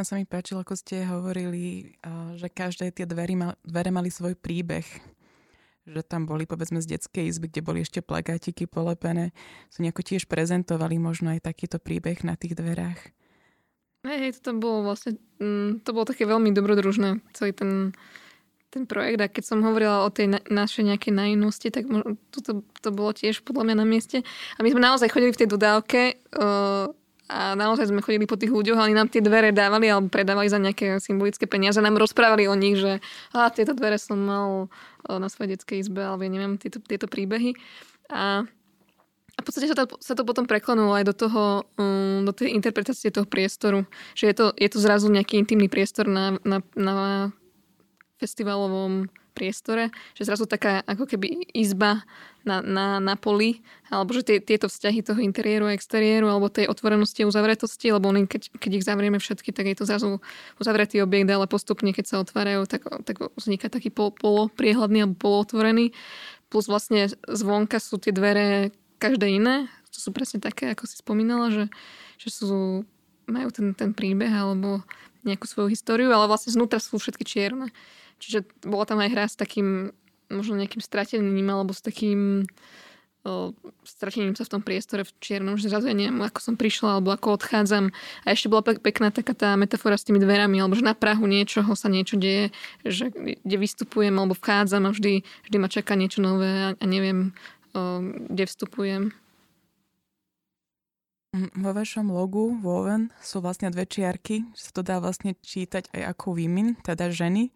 [0.00, 1.92] Ja sa mi páčilo, ako ste hovorili,
[2.40, 4.88] že každé tie dvere, dvere mali svoj príbeh.
[5.90, 9.34] Že tam boli, povedzme, z detskej izby, kde boli ešte plagátiky polepené.
[9.74, 13.10] Sú nejako tiež prezentovali možno aj takýto príbeh na tých dverách.
[14.06, 17.70] Hej, to bolo vlastne, mm, to bolo také veľmi dobrodružné, celý ten
[18.70, 21.90] ten projekt a keď som hovorila o tej na, našej nejakej naivnosti, tak
[22.30, 24.22] to, to bolo tiež podľa mňa na mieste.
[24.56, 26.00] A my sme naozaj chodili v tej dodávke
[26.38, 26.86] uh,
[27.30, 30.50] a naozaj sme chodili po tých ľuďoch a oni nám tie dvere dávali alebo predávali
[30.50, 31.78] za nejaké symbolické peniaze.
[31.78, 32.98] Nám rozprávali o nich, že
[33.30, 37.06] a, tieto dvere som mal uh, na svojej detskej izbe alebo ja neviem, tieto, tieto
[37.06, 37.54] príbehy.
[38.10, 38.42] A
[39.38, 42.52] a v podstate sa to, sa to potom preklonulo aj do toho, um, do tej
[42.52, 43.88] interpretácie toho priestoru.
[44.12, 47.32] Že je to, je to zrazu nejaký intimný priestor na, na, na
[48.20, 52.04] festivalovom priestore, že zrazu taká ako keby izba
[52.44, 53.60] na, na, na poli,
[53.92, 58.08] alebo že tie, tieto vzťahy toho interiéru a exteriéru, alebo tej otvorenosti a uzavretosti, lebo
[58.08, 60.24] oni, keď, keď ich zavrieme všetky, tak je to zrazu
[60.56, 65.92] uzavretý objekt, ale postupne, keď sa otvárajú, tak, tak vzniká taký pol, polopriehľadný alebo polootvorený.
[66.48, 69.70] Plus vlastne zvonka sú tie dvere každé iné.
[69.94, 71.64] To sú presne také, ako si spomínala, že,
[72.18, 72.82] že sú,
[73.28, 74.82] majú ten, ten príbeh alebo
[75.24, 77.68] nejakú svoju históriu, ale vlastne znútra sú všetky čierne.
[78.20, 79.92] čiže bola tam aj hra s takým
[80.30, 82.46] možno nejakým strateným alebo s takým
[83.26, 83.52] o,
[83.84, 87.12] stratením sa v tom priestore v čiernom, že zrazu ja neviem, ako som prišla alebo
[87.12, 87.92] ako odchádzam.
[88.24, 91.26] A ešte bola pek, pekná taká tá metafora s tými dverami, alebo že na Prahu
[91.28, 92.54] niečoho sa niečo deje,
[92.86, 97.36] že kde vystupujem alebo vchádzam a vždy, vždy ma čaká niečo nové a, a neviem,
[97.76, 99.12] o, kde vstupujem.
[101.30, 105.86] Mm, vo vašom logu Woven sú vlastne dve čiarky, že sa to dá vlastne čítať
[105.94, 107.54] aj ako women, teda ženy.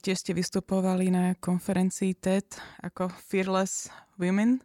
[0.00, 2.48] Tiež ste vystupovali na konferencii TED
[2.80, 4.64] ako Fearless Women.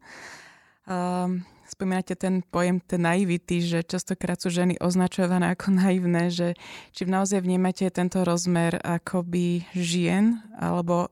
[1.65, 6.53] Spomínate ten pojem tej naivity, že častokrát sú ženy označované ako naivné, že
[6.95, 11.11] či naozaj vnímate tento rozmer akoby žien, alebo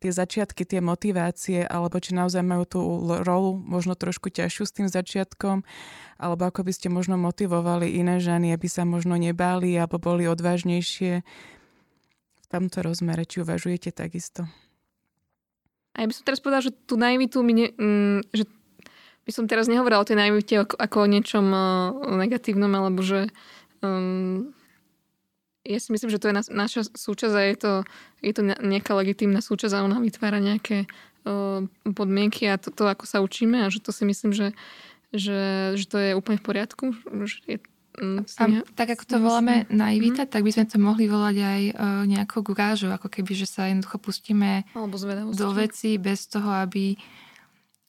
[0.00, 2.80] tie začiatky, tie motivácie, alebo či naozaj majú tú
[3.26, 5.60] rolu možno trošku ťažšiu s tým začiatkom,
[6.16, 11.24] alebo ako by ste možno motivovali iné ženy, aby sa možno nebáli alebo boli odvážnejšie
[12.50, 13.22] tomto rozmere.
[13.22, 14.50] Či uvažujete takisto?
[15.94, 18.44] A ja by som teraz povedala, že tú naivitu mi ne, mm, že
[19.26, 23.30] by som teraz nehovorila o tej naivite ako, ako o niečom uh, negatívnom, alebo že
[23.82, 24.50] um,
[25.66, 27.72] ja si myslím, že to je na, naša súčasť a je to,
[28.24, 30.88] je to nejaká legitímna súčasť a ona vytvára nejaké
[31.28, 34.56] uh, podmienky a to, to, ako sa učíme a že to si myslím, že,
[35.12, 36.84] že, že to je úplne v poriadku.
[37.06, 38.44] Že je, um, a,
[38.78, 40.32] tak ako to voláme naivita, mm-hmm.
[40.32, 41.74] tak by sme to mohli volať aj uh,
[42.06, 44.62] nejakou gurážou, ako keby, že sa jednoducho pustíme
[45.34, 46.94] do veci bez toho, aby,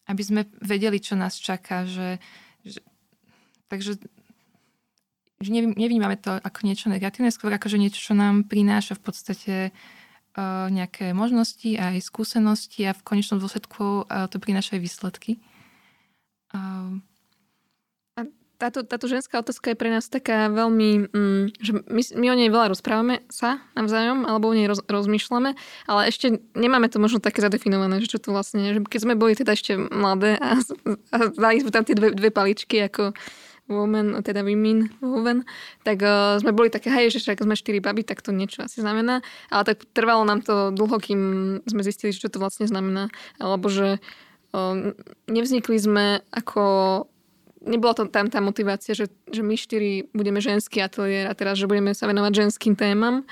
[0.09, 1.85] aby sme vedeli, čo nás čaká.
[1.85, 2.17] Že,
[2.65, 2.81] že,
[3.69, 4.01] takže
[5.41, 9.55] že nevnímame to ako niečo negatívne, skôr ako že niečo, čo nám prináša v podstate
[9.69, 15.31] uh, nejaké možnosti a aj skúsenosti a v konečnom dôsledku uh, to prináša aj výsledky.
[16.57, 16.99] Uh,
[18.61, 22.49] táto, táto ženská otázka je pre nás taká veľmi, mm, že my, my o nej
[22.53, 25.57] veľa rozprávame sa navzájom, alebo o nej roz, rozmýšľame,
[25.89, 29.33] ale ešte nemáme to možno také zadefinované, že čo to vlastne, že keď sme boli
[29.33, 30.61] teda ešte mladé a,
[31.09, 33.17] a dali sme tam tie dve, dve paličky ako
[33.71, 35.47] woman, teda women, women,
[35.87, 38.83] tak uh, sme boli také, hej, že však sme štyri baby, tak to niečo asi
[38.83, 39.23] znamená.
[39.47, 41.21] Ale tak trvalo nám to dlho, kým
[41.63, 43.07] sme zistili, čo to vlastne znamená.
[43.39, 44.03] Alebo že
[44.51, 44.91] uh,
[45.31, 46.63] nevznikli sme ako
[47.61, 51.69] nebola to tam tá motivácia, že, že my štyri budeme ženský ateliér a teraz, že
[51.69, 53.23] budeme sa venovať ženským témam.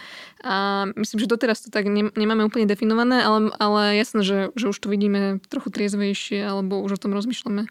[0.46, 4.70] A myslím, že doteraz to tak ne, nemáme úplne definované, ale, ale jasné, že, že
[4.70, 7.66] už to vidíme trochu triezvejšie alebo už o tom rozmýšľame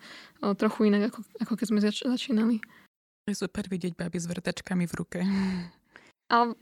[0.58, 2.62] trochu inak, ako, ako keď sme zač- začínali.
[3.26, 5.18] Je super vidieť baby s vrtačkami v ruke.
[6.28, 6.52] A,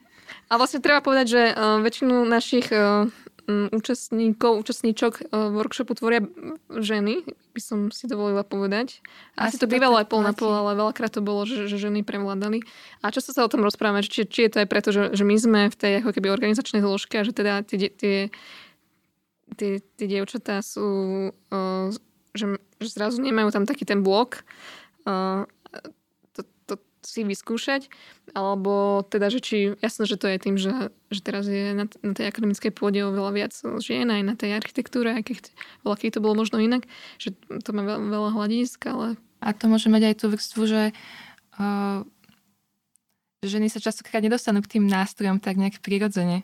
[0.51, 3.07] a vlastne treba povedať, že uh, väčšinu našich uh,
[3.47, 6.23] účastníkov, účastníčok uh, workshopu tvoria
[6.71, 7.23] ženy,
[7.55, 9.01] by som si dovolila povedať.
[9.39, 12.03] Asi, Asi to bývalo aj pol na pol, ale veľakrát to bolo, že, že ženy
[12.03, 12.67] prevládali.
[13.07, 15.37] A často sa o tom rozprávame, či, či je to aj preto, že, že my
[15.39, 18.17] sme v tej ako keby organizačnej zložke a že teda tie, tie,
[19.55, 20.89] tie, tie dievčatá sú
[21.31, 21.89] uh,
[22.37, 24.45] že, že zrazu nemajú tam taký ten blok
[25.07, 25.47] to
[27.07, 27.87] si vyskúšať,
[28.35, 32.13] alebo teda, že či, jasno, že to je tým, že, že teraz je na, na
[32.13, 35.39] tej akademickej pôde oveľa viac žien, aj na tej architektúre, aj keď
[35.87, 36.91] veľa keď to bolo možno inak,
[37.23, 39.15] že to má veľa, veľa hľadisk, ale...
[39.39, 42.03] A to môže mať aj tú vrstvu, že uh,
[43.47, 46.43] ženy sa častokrát nedostanú k tým nástrojom tak nejak prirodzene.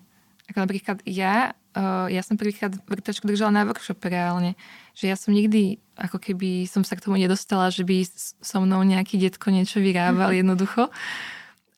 [0.52, 4.56] Ako napríklad ja, uh, ja som prvýkrát vrtačku držala na workshope reálne.
[4.96, 8.04] Že ja som nikdy, ako keby som sa k tomu nedostala, že by
[8.40, 10.40] so mnou nejaký detko niečo vyrábal mm-hmm.
[10.44, 10.82] jednoducho.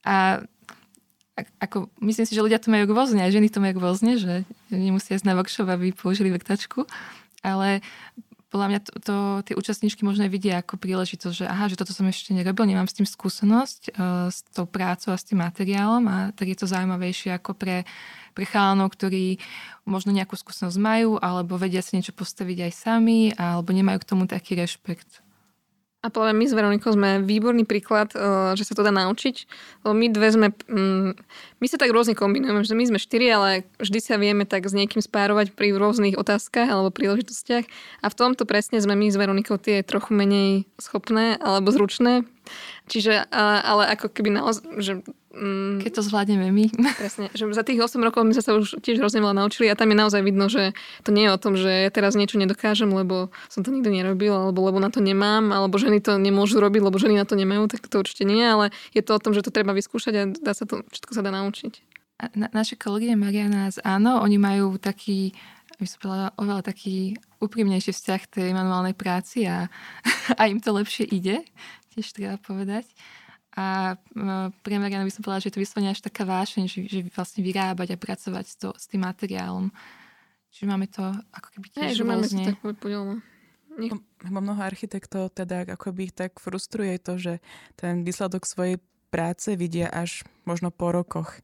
[0.04, 0.44] A
[1.59, 5.18] ako, myslím si, že ľudia to majú rôzne, aj ženy to majú rôzne, že nemusia
[5.18, 6.87] ísť na workshop, aby použili vrtačku.
[7.42, 7.83] Ale
[8.54, 9.16] podľa mňa to, to,
[9.50, 12.94] tie účastníčky možno vidia ako príležitosť, že aha, že toto som ešte nerobil, nemám s
[12.94, 17.35] tým skúsenosť, uh, s tou prácou a s tým materiálom a tak je to zaujímavejšie
[17.35, 17.83] ako pre,
[18.35, 19.38] pre chalanov, ktorí
[19.87, 24.27] možno nejakú skúsenosť majú alebo vedia si niečo postaviť aj sami alebo nemajú k tomu
[24.27, 25.25] taký rešpekt.
[26.05, 29.49] A podľa my s Veronikou sme výborný príklad, eh, že sa to dá naučiť.
[29.88, 31.16] Lebo my dve sme, mm,
[31.64, 34.77] my sa tak rôzne kombinujeme, že my sme štyri, ale vždy sa vieme tak s
[34.77, 37.64] niekým spárovať pri rôznych otázkach alebo príležitostiach.
[38.05, 42.29] A v tomto presne sme my s Veronikou tie trochu menej schopné alebo zručné.
[42.92, 44.92] Čiže, ale ako keby naozaj, že
[45.35, 46.66] Mm, Keď to zvládneme my.
[47.03, 49.75] Presne, že za tých 8 rokov my sa sa už tiež hrozne veľa naučili a
[49.75, 52.87] tam je naozaj vidno, že to nie je o tom, že ja teraz niečo nedokážem,
[52.87, 56.83] lebo som to nikdy nerobil, alebo lebo na to nemám, alebo ženy to nemôžu robiť,
[56.87, 59.42] lebo ženy na to nemajú, tak to určite nie, ale je to o tom, že
[59.42, 61.83] to treba vyskúšať a dá sa to, všetko sa dá naučiť.
[62.38, 65.35] Na, naše kolegyne Mariana z Áno, oni majú taký,
[65.83, 69.66] by som povedala, oveľa taký úprimnejší vzťah tej manuálnej práci a,
[70.40, 71.42] a im to lepšie ide,
[71.90, 72.87] tiež treba povedať.
[73.54, 73.94] A
[74.66, 77.46] pre Mariana by som povedala, že je to vyslovene až taká vášeň, že, že vlastne
[77.46, 79.70] vyrábať a pracovať s, to, s tým materiálom.
[80.50, 83.22] Čiže máme to ako keby tiež Nie, že máme to tak podelené.
[83.74, 83.94] Nech...
[84.26, 87.32] Mnoho architektov teda akoby ich tak frustruje to, že
[87.74, 88.78] ten výsledok svojej
[89.10, 91.38] práce vidia až možno po rokoch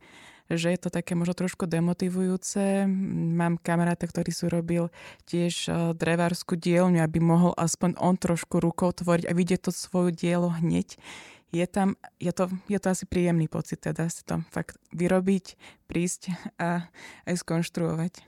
[0.50, 2.90] že je to také možno trošku demotivujúce.
[3.38, 4.90] Mám kamaráta, ktorý si robil
[5.30, 10.10] tiež e, drevárskú dielňu, aby mohol aspoň on trošku rukou tvoriť a vidieť to svoje
[10.10, 10.98] dielo hneď.
[11.50, 15.58] Je tam, je to, je to asi príjemný pocit, teda si to fakt vyrobiť,
[15.90, 16.30] prísť
[16.62, 16.86] a
[17.26, 18.22] aj skonštruovať.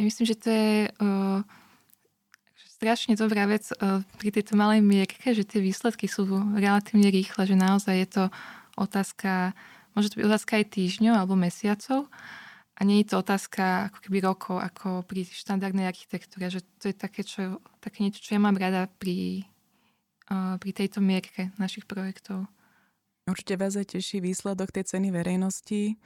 [0.00, 1.44] Ja myslím, že to je uh,
[2.80, 6.24] strašne dobrá vec uh, pri tejto malej mierke, že tie výsledky sú
[6.56, 8.24] relatívne rýchle, že naozaj je to
[8.80, 9.52] otázka
[9.92, 12.08] Môže to byť otázka aj týždňov alebo mesiacov
[12.72, 16.96] a nie je to otázka ako keby rokov, ako pri štandardnej architektúre, že to je
[16.96, 19.44] také, čo, také niečo, čo ja mám rada pri,
[20.30, 22.46] pri tejto mierke našich projektov.
[23.26, 25.96] Určite vás aj teší výsledok tej ceny verejnosti.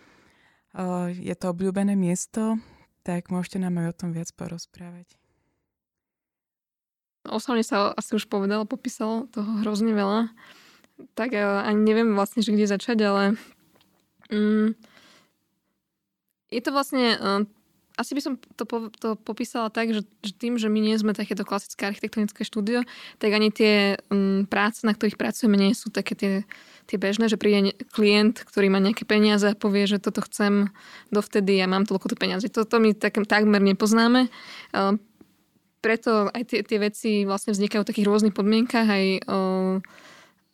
[1.16, 2.60] Je to obľúbené miesto,
[3.04, 5.16] tak môžete nám aj o tom viac porozprávať.
[7.26, 10.30] Osobne sa asi už povedal, popísal toho hrozne veľa.
[11.16, 13.24] Tak ani neviem vlastne, že kde začať, ale
[14.30, 14.74] Mm,
[16.50, 17.18] je to vlastne...
[17.96, 21.16] Asi by som to, po, to popísala tak, že, že tým, že my nie sme
[21.16, 22.84] takéto klasické architektonické štúdio,
[23.16, 26.32] tak ani tie um, práce, na ktorých pracujeme, nie sú také tie,
[26.84, 30.68] tie bežné, že príde klient, ktorý má nejaké peniaze a povie, že toto chcem
[31.08, 32.52] dovtedy a mám toľko to peniazy.
[32.52, 34.28] Toto my tak, takmer nepoznáme.
[34.76, 35.00] Uh,
[35.80, 39.80] preto aj tie, tie veci vlastne vznikajú v takých rôznych podmienkach, aj, uh,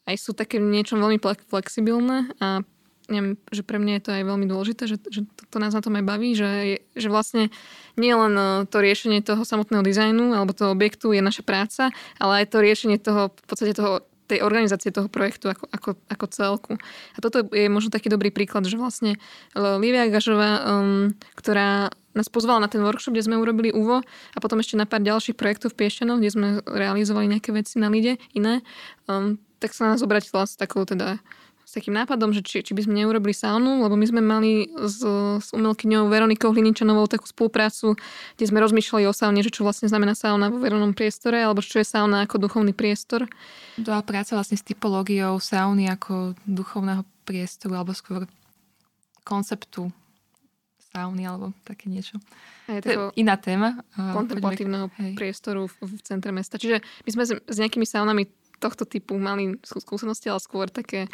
[0.07, 1.18] aj sú také niečo veľmi
[1.50, 2.62] flexibilné a
[3.10, 5.82] neviem, že pre mňa je to aj veľmi dôležité, že, že to, to nás na
[5.82, 7.50] tom aj baví, že, že vlastne
[7.98, 11.90] nie len e, to riešenie toho samotného dizajnu alebo toho objektu je naša práca,
[12.22, 16.26] ale aj to riešenie toho, v podstate toho, tej organizácie toho projektu ako, ako, ako
[16.32, 16.72] celku.
[17.12, 19.20] A toto je možno taký dobrý príklad, že vlastne
[19.52, 24.60] Livia Gažová, um, ktorá nás pozvala na ten workshop, kde sme urobili UVO a potom
[24.60, 28.64] ešte na pár ďalších projektov v Piešťanoch, kde sme realizovali nejaké veci na lide iné,
[29.08, 31.20] um, tak sa nás obratila s takou teda
[31.72, 35.00] s takým nápadom, že či, či by sme neurobili saunu, lebo my sme mali s,
[35.40, 37.96] s umelkyňou Veronikou Hliničanovou takú spoluprácu,
[38.37, 41.80] kde sme rozmýšľali o saune, že čo vlastne znamená sauna vo verejnom priestore, alebo čo
[41.80, 43.24] je sauna ako duchovný priestor.
[43.80, 48.28] To a práca vlastne s typológiou sauny ako duchovného priestoru, alebo skôr
[49.24, 49.88] konceptu
[50.92, 52.20] sauny alebo také niečo.
[52.68, 53.80] A je to iná téma.
[53.96, 56.61] Kontemplatívneho Poďme, priestoru v, v centre mesta.
[56.61, 58.28] Čiže my sme s nejakými saunami
[58.62, 61.11] tohto typu mali skúsenosti, ale skôr také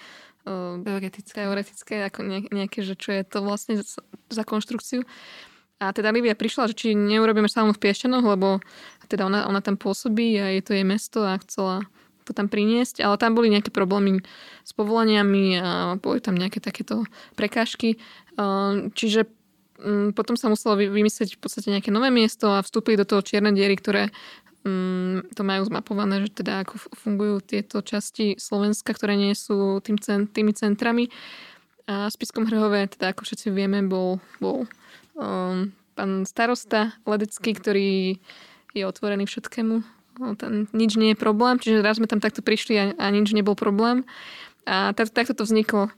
[0.83, 5.05] teoretické, teoretické ako nejaké, že čo je to vlastne za, za konštrukciu.
[5.79, 8.59] A teda Livia prišla, že či neurobíme saunu v Piešťanoch, lebo
[9.07, 11.87] teda ona, ona tam pôsobí a je to jej mesto a chcela
[12.27, 14.21] to tam priniesť, ale tam boli nejaké problémy
[14.67, 17.09] s povolaniami a boli tam nejaké takéto
[17.39, 17.97] prekážky.
[18.93, 19.25] Čiže
[19.81, 23.55] mm, potom sa muselo vymyslieť v podstate nejaké nové miesto a vstúpili do toho čierne
[23.57, 24.13] diery, ktoré
[24.69, 29.97] mm, to majú zmapované, že teda ako fungujú tieto časti Slovenska, ktoré nie sú tým,
[30.29, 31.09] tými centrami.
[31.89, 34.69] A Spiskom Hrhové, teda ako všetci vieme, bol, bol
[35.17, 38.21] um, pán starosta Ledecký, ktorý
[38.77, 39.81] je otvorený všetkému.
[40.19, 43.33] No, tam nič nie je problém, čiže raz sme tam takto prišli a, a nič
[43.33, 44.05] nebol problém.
[44.69, 45.89] A tak, takto to vzniklo,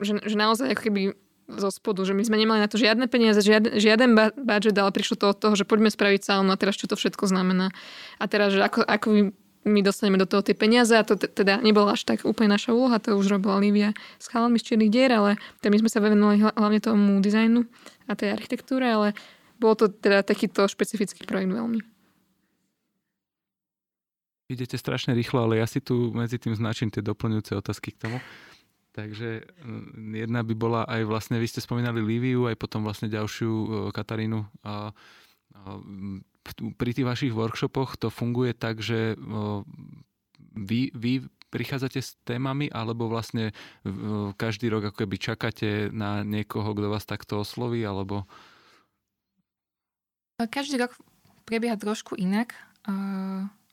[0.00, 1.02] že, že naozaj ako keby
[1.48, 5.16] zo spodu, že my sme nemali na to žiadne peniaze, žiaden, žiaden budget, ale prišlo
[5.16, 7.72] to od toho, že poďme spraviť saunu a teraz čo to všetko znamená.
[8.20, 9.32] A teraz, že ako, ako
[9.64, 13.00] my dostaneme do toho tie peniaze a to teda nebolo až tak úplne naša úloha,
[13.00, 16.80] to už robila Lívia s chalami z čiernych dier, ale my sme sa venovali hlavne
[16.84, 17.64] tomu dizajnu
[18.08, 19.08] a tej architektúre, ale
[19.56, 21.80] bolo to teda takýto špecifický projekt veľmi.
[24.48, 28.18] Idete strašne rýchlo, ale ja si tu medzi tým značím tie doplňujúce otázky k tomu.
[28.92, 33.50] Takže mm, jedna by bola aj vlastne, vy ste spomínali Líviu, aj potom vlastne ďalšiu
[33.52, 34.44] e, Katarínu.
[34.64, 34.90] A,
[35.54, 35.60] a
[36.80, 39.12] pri tých vašich workshopoch to funguje tak, že
[40.56, 43.52] vy, vy prichádzate s témami, alebo vlastne
[44.36, 48.28] každý rok ako keby čakáte na niekoho, kto vás takto osloví, alebo...
[50.38, 50.94] Každý rok
[51.42, 52.54] prebieha trošku inak.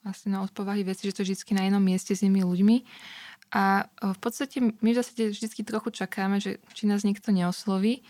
[0.06, 2.76] Asi na odpovahy veci, že to je vždy na jednom mieste s inými ľuďmi.
[3.54, 8.02] A e, v podstate my v zásade vždy trochu čakáme, že či nás niekto neosloví.
[8.02, 8.04] E,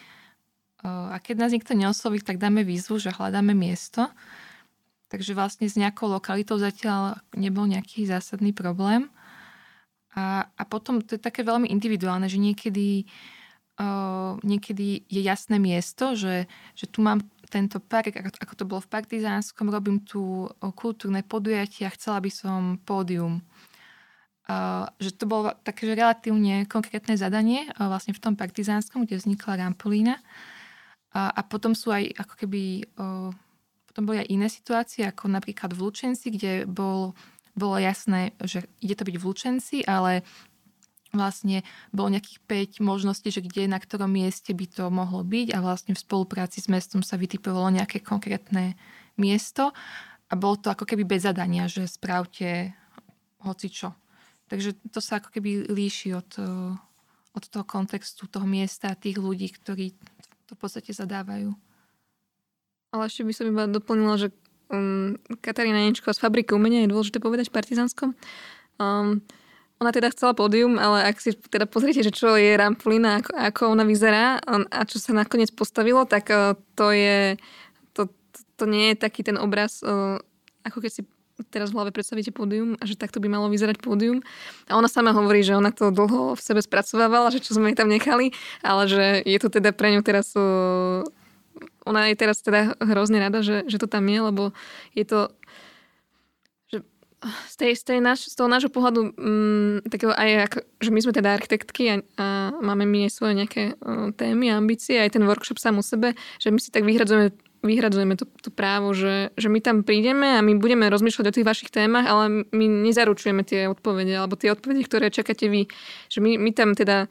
[0.86, 4.08] a keď nás niekto neosloví, tak dáme výzvu, že hľadáme miesto.
[5.12, 9.08] Takže vlastne s nejakou lokalitou zatiaľ nebol nejaký zásadný problém.
[10.16, 13.04] A, a potom to je také veľmi individuálne, že niekedy,
[13.84, 17.20] uh, niekedy je jasné miesto, že, že tu mám
[17.52, 20.48] tento park, ako, ako to bolo v Partizánskom, robím tu
[20.80, 23.44] kultúrne podujatia, chcela by som pódium
[24.46, 29.18] Uh, že to bolo také že relatívne konkrétne zadanie uh, vlastne v tom partizánskom, kde
[29.18, 30.22] vznikla Rampolína.
[31.16, 33.32] A, potom sú aj ako keby, uh,
[33.88, 37.16] potom boli aj iné situácie, ako napríklad v Lučenci, kde bol,
[37.56, 40.28] bolo jasné, že ide to byť v Lučenci, ale
[41.16, 41.64] vlastne
[41.96, 42.40] bolo nejakých
[42.78, 46.60] 5 možností, že kde, na ktorom mieste by to mohlo byť a vlastne v spolupráci
[46.60, 48.76] s mestom sa vytipovalo nejaké konkrétne
[49.16, 49.72] miesto
[50.28, 52.76] a bolo to ako keby bez zadania, že spravte
[53.42, 53.96] hoci čo.
[54.46, 56.74] Takže to sa ako keby líši od, eh,
[57.34, 59.98] od toho kontextu, toho miesta tých ľudí, ktorí
[60.46, 61.50] to v podstate zadávajú.
[62.94, 64.28] Ale ešte by som iba doplnila, že
[64.70, 68.10] um, Katarína Jenčková z Fabriky umenia je dôležité povedať v Partizánskom.
[68.80, 69.20] Um,
[69.82, 73.62] ona teda chcela pódium, ale ak si teda pozriete, že čo je Ramplina, ako, ako
[73.76, 77.36] ona vyzerá a čo sa nakoniec postavilo, tak uh, to je,
[77.92, 80.16] to, to, to nie je taký ten obraz, uh,
[80.64, 81.02] ako keď si
[81.52, 84.24] teraz v hlave predstavíte pódium a že takto by malo vyzerať pódium.
[84.72, 87.78] A ona sama hovorí, že ona to dlho v sebe spracovávala, že čo sme jej
[87.78, 88.32] tam nechali,
[88.64, 90.32] ale že je to teda pre ňu teraz...
[91.86, 94.44] Ona je teraz teda hrozne rada, že, že to tam je, lebo
[94.98, 95.30] je to
[97.26, 101.00] z, tej, z, tej naš, z toho nášho pohľadu um, takého aj ako, že my
[101.02, 102.26] sme teda architektky a, a
[102.62, 106.14] máme my aj svoje nejaké uh, témy a ambície, aj ten workshop sám o sebe,
[106.38, 107.34] že my si tak vyhradzujeme
[107.66, 111.50] vyhradzujeme to, to právo, že, že my tam prídeme a my budeme rozmýšľať o tých
[111.50, 115.68] vašich témach, ale my nezaručujeme tie odpovede, alebo tie odpovede, ktoré čakáte vy.
[116.14, 117.10] Že my, my tam teda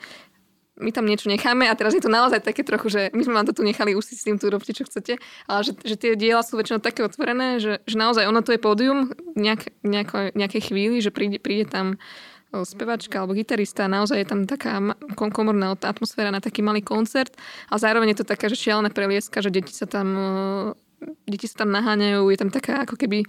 [0.75, 3.47] my tam niečo necháme a teraz je to naozaj také trochu, že my sme vám
[3.47, 6.19] to tu nechali už si s tým tu robte, čo chcete, ale že, že tie
[6.19, 10.62] diela sú väčšinou také otvorené, že, že naozaj ono to je pódium nejak, nejako, nejakej
[10.75, 11.95] chvíli, že príde, príde tam
[12.62, 14.79] spevačka alebo gitarista, naozaj je tam taká
[15.19, 17.35] komorná atmosféra na taký malý koncert
[17.67, 20.09] a zároveň je to taká, že šialená prelieska, že deti sa tam
[21.27, 23.27] deti sa tam naháňajú, je tam taká ako keby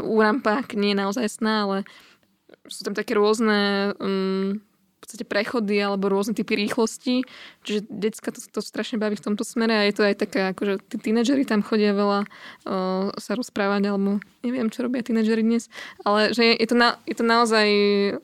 [0.00, 1.76] úrampa, nie je naozaj sná, ale
[2.66, 4.62] sú tam také rôzne um,
[5.12, 7.28] podstate prechody alebo rôzne typy rýchlosti.
[7.68, 10.80] Čiže decka to, to strašne baví v tomto smere a je to aj také, akože
[10.88, 15.68] tí tínedžeri tam chodia veľa uh, sa rozprávať alebo neviem, čo robia tínedžeri dnes,
[16.08, 17.68] ale že je, je, to, na, je to naozaj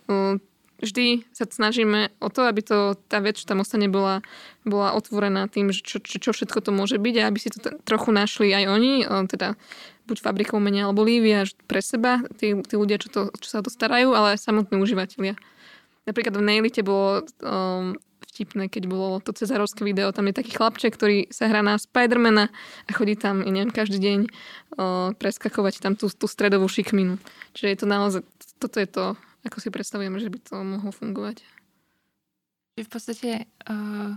[0.09, 0.41] uh,
[0.81, 4.25] vždy sa snažíme o to, aby to, tá vec, čo tam ostane, bola,
[4.65, 7.59] bola otvorená tým, že čo, čo, čo všetko to môže byť a aby si to
[7.61, 9.61] t- trochu našli aj oni, uh, teda
[10.09, 13.69] buď fabrikou umenia alebo Lívia pre seba, tí, tí ľudia, čo, to, čo sa to
[13.69, 15.37] starajú, ale aj samotní užívateľia.
[16.09, 17.93] Napríklad v Nailite bolo um,
[18.33, 20.09] vtipné, keď bolo to cezarovské video.
[20.09, 22.49] Tam je taký chlapček, ktorý sa hrá na Spidermana
[22.89, 27.21] a chodí tam, neviem, každý deň uh, preskakovať tam tú, tú stredovú šikminu.
[27.53, 28.23] Čiže je to naozaj,
[28.57, 29.05] toto je to,
[29.45, 31.45] ako si predstavujeme, že by to mohlo fungovať.
[32.79, 34.15] V podstate, uh,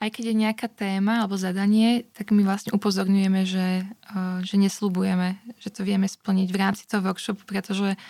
[0.00, 3.84] aj keď je nejaká téma alebo zadanie, tak my vlastne upozorňujeme, že,
[4.16, 8.00] uh, že neslubujeme, že to vieme splniť v rámci toho workshopu, pretože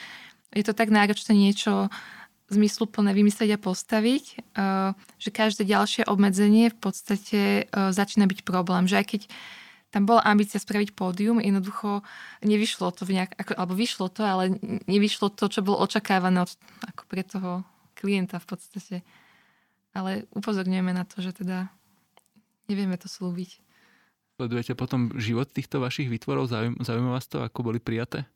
[0.54, 1.90] je to tak náročné niečo
[2.50, 8.90] zmysluplné vymyslieť a postaviť, eh, že každé ďalšie obmedzenie v podstate eh, začína byť problém.
[8.90, 9.22] Že aj keď
[9.90, 12.06] tam bola ambícia spraviť pódium, jednoducho
[12.46, 14.54] nevyšlo to, nejak, ako, alebo vyšlo to, ale
[14.86, 16.50] nevyšlo to, čo bolo očakávané od,
[16.86, 17.66] ako pre toho
[17.98, 18.96] klienta v podstate.
[19.90, 21.66] Ale upozorňujeme na to, že teda
[22.70, 23.58] nevieme to slúbiť.
[24.38, 26.46] Sledujete potom život týchto vašich výtvorov?
[26.78, 28.30] Zaujíma vás to, ako boli prijaté?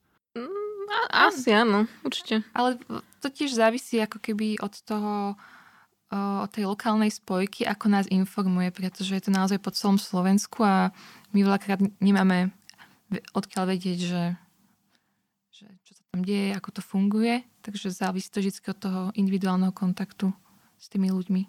[1.15, 2.43] Asi áno, určite.
[2.51, 2.75] Ale
[3.23, 5.39] to tiež závisí ako keby od toho,
[6.11, 10.91] od tej lokálnej spojky, ako nás informuje, pretože je to naozaj po celom Slovensku a
[11.31, 12.51] my veľakrát nemáme
[13.31, 14.25] odkiaľ vedieť, že,
[15.55, 19.71] že čo sa tam deje, ako to funguje, takže závisí to vždy od toho individuálneho
[19.71, 20.35] kontaktu
[20.79, 21.43] s tými ľuďmi.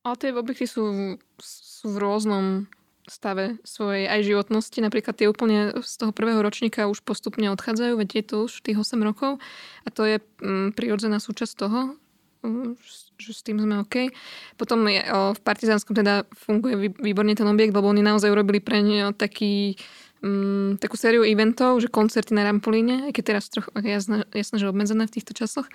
[0.00, 2.66] Ale tie objekty sú, sú v rôznom
[3.10, 4.78] stave svojej aj životnosti.
[4.78, 8.78] Napríklad tie úplne z toho prvého ročníka už postupne odchádzajú, veď je to už tých
[8.78, 9.42] 8 rokov
[9.82, 11.98] a to je mm, prirodzená súčasť toho,
[12.46, 12.78] mm,
[13.18, 14.14] že s tým sme OK.
[14.54, 18.78] Potom je, o, v Partizánskom teda funguje výborne ten objekt, lebo oni naozaj urobili pre
[18.80, 19.74] ne taký
[20.22, 24.70] um, takú sériu eventov, že koncerty na Rampolíne, aj keď teraz trochu jasné, jasné, že
[24.70, 25.66] obmedzené v týchto časoch.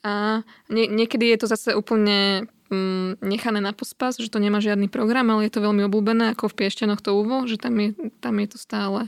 [0.00, 0.40] A
[0.72, 5.28] nie, niekedy je to zase úplne mm, nechané na pospas, že to nemá žiadny program,
[5.28, 7.92] ale je to veľmi obľúbené, ako v Piešťanoch to úvo, že tam je,
[8.24, 9.00] tam je to stále,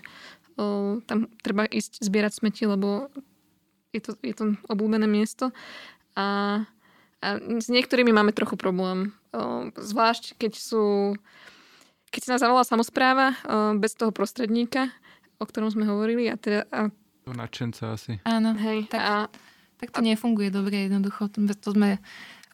[0.61, 3.09] o, tam treba ísť zbierať smeti, lebo
[3.97, 5.49] je to, je to obľúbené miesto.
[6.13, 6.61] A,
[7.25, 9.17] a s niektorými máme trochu problém.
[9.33, 11.17] O, zvlášť, keď sú
[12.13, 13.37] keď sa nás zavolala samozpráva o,
[13.81, 14.93] bez toho prostredníka,
[15.41, 16.29] o ktorom sme hovorili.
[16.29, 16.93] A teda, a...
[17.25, 18.21] Nadšenca asi.
[18.29, 19.15] Áno, Hej, tak, a,
[19.83, 21.27] tak to nefunguje dobre jednoducho.
[21.35, 21.99] To sme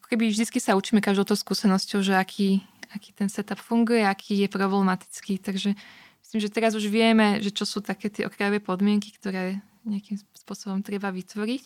[0.08, 4.48] keby vždy sa učíme každou to skúsenosťou, že aký, aký ten setup funguje, aký je
[4.48, 5.36] problematický.
[5.36, 5.76] Takže
[6.24, 10.80] myslím, že teraz už vieme, že čo sú také tie okrajové podmienky, ktoré nejakým spôsobom
[10.80, 11.64] treba vytvoriť.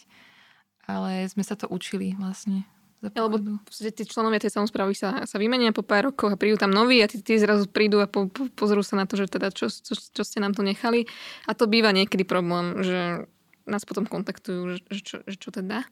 [0.91, 2.67] ale sme sa to učili vlastne.
[3.03, 6.71] Ja, lebo tí členovia tej samozprávy sa, sa vymenia po pár rokoch a prídu tam
[6.71, 9.51] noví a tí, tí zrazu prídu a po, po, pozrú sa na to, že teda
[9.51, 11.11] čo, čo, čo ste nám tu nechali.
[11.51, 13.27] A to býva niekedy problém, že
[13.69, 15.87] nás potom kontaktujú, že, čo, že čo teda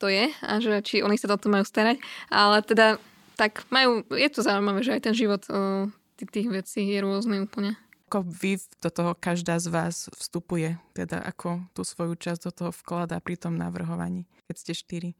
[0.00, 2.00] to je a že či oni sa o to majú starať.
[2.32, 2.96] Ale teda
[3.36, 5.88] tak majú, je to zaujímavé, že aj ten život o,
[6.20, 7.76] tých, tých vecí je rôzny úplne.
[8.10, 12.70] Ako vy do toho každá z vás vstupuje, teda ako tú svoju časť do toho
[12.74, 15.10] vkladá pri tom navrhovaní, keď ste štyri?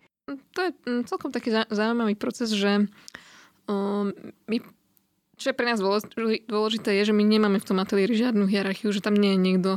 [0.54, 2.86] to je mm, celkom taký zaujímavý proces, že
[3.66, 4.12] um,
[4.46, 4.56] my,
[5.40, 5.80] čo je pre nás
[6.46, 9.70] dôležité, je, že my nemáme v tom ateliéri žiadnu hierarchiu, že tam nie je niekto,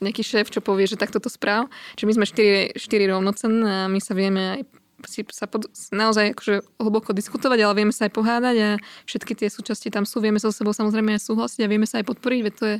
[0.00, 1.68] nejaký šéf, čo povie, že takto to správ.
[1.96, 4.60] Čiže my sme štyri, štyri rovnocenné a my sa vieme aj
[5.04, 8.68] si sa pod, naozaj akože hlboko diskutovať, ale vieme sa aj pohádať a
[9.04, 10.24] všetky tie súčasti tam sú.
[10.24, 12.76] Vieme so sebou samozrejme aj súhlasiť a vieme sa aj podporiť, veď to je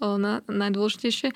[0.00, 1.28] o, na, najdôležitejšie.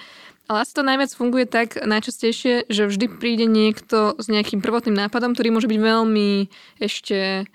[0.49, 5.37] Ale asi to najviac funguje tak najčastejšie, že vždy príde niekto s nejakým prvotným nápadom,
[5.37, 6.31] ktorý môže byť veľmi
[6.81, 7.47] ešte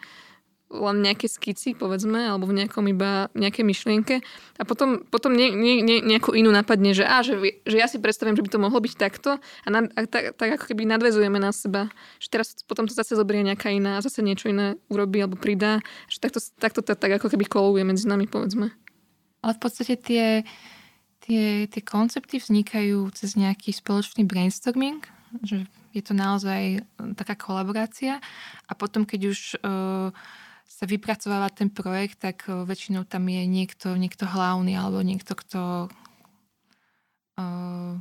[0.68, 4.20] len nejaké skici, povedzme, alebo v nejakom iba nejakej myšlienke.
[4.60, 8.04] A potom, potom nie, nie, nie, nejakú inú napadne, že, á, že, že ja si
[8.04, 9.40] predstavím, že by to mohlo byť takto.
[9.40, 11.88] A, na, a tak, tak ako keby nadvezujeme na seba,
[12.20, 15.80] že teraz potom to zase zoberie nejaká iná a zase niečo iné urobí alebo pridá,
[16.12, 18.76] že takto, takto to tak ako keby koluje medzi nami, povedzme.
[19.40, 20.44] Ale v podstate tie,
[21.24, 25.00] tie, tie koncepty vznikajú cez nejaký spoločný brainstorming,
[25.48, 25.64] že
[25.96, 26.84] je to naozaj
[27.18, 28.20] taká kolaborácia.
[28.70, 30.12] A potom, keď už uh,
[30.68, 35.62] sa vypracováva ten projekt, tak eh, väčšinou tam je niekto, niekto hlavný alebo niekto, kto,
[37.40, 37.94] uh,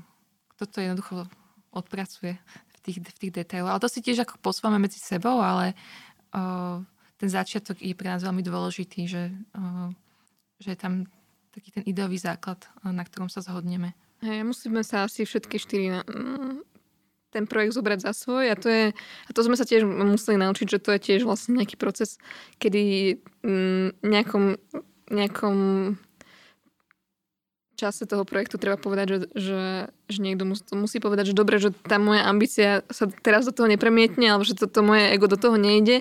[0.56, 1.30] kto to jednoducho
[1.70, 2.36] odpracuje
[2.74, 3.72] v tých, v tých detailoch.
[3.72, 5.72] Ale to si tiež ako posúvame medzi sebou, ale
[6.34, 6.82] uh,
[7.16, 9.32] ten začiatok je pre nás veľmi dôležitý, že,
[10.60, 11.08] že je tam
[11.48, 13.96] taký ten ideový základ, na ktorom sa zhodneme.
[14.20, 16.04] Hey, musíme sa asi všetky štyri na,
[17.36, 20.66] ten projekt zobrať za svoj a to je, a to sme sa tiež museli naučiť,
[20.72, 22.16] že to je tiež vlastne nejaký proces,
[22.56, 24.56] kedy mm, nejakom,
[25.12, 25.56] nejakom
[27.76, 29.62] čase toho projektu treba povedať, že, že,
[30.08, 34.32] že niekto musí, povedať, že dobre, že tá moja ambícia sa teraz do toho nepremietne,
[34.32, 36.00] alebo že to, to moje ego do toho nejde.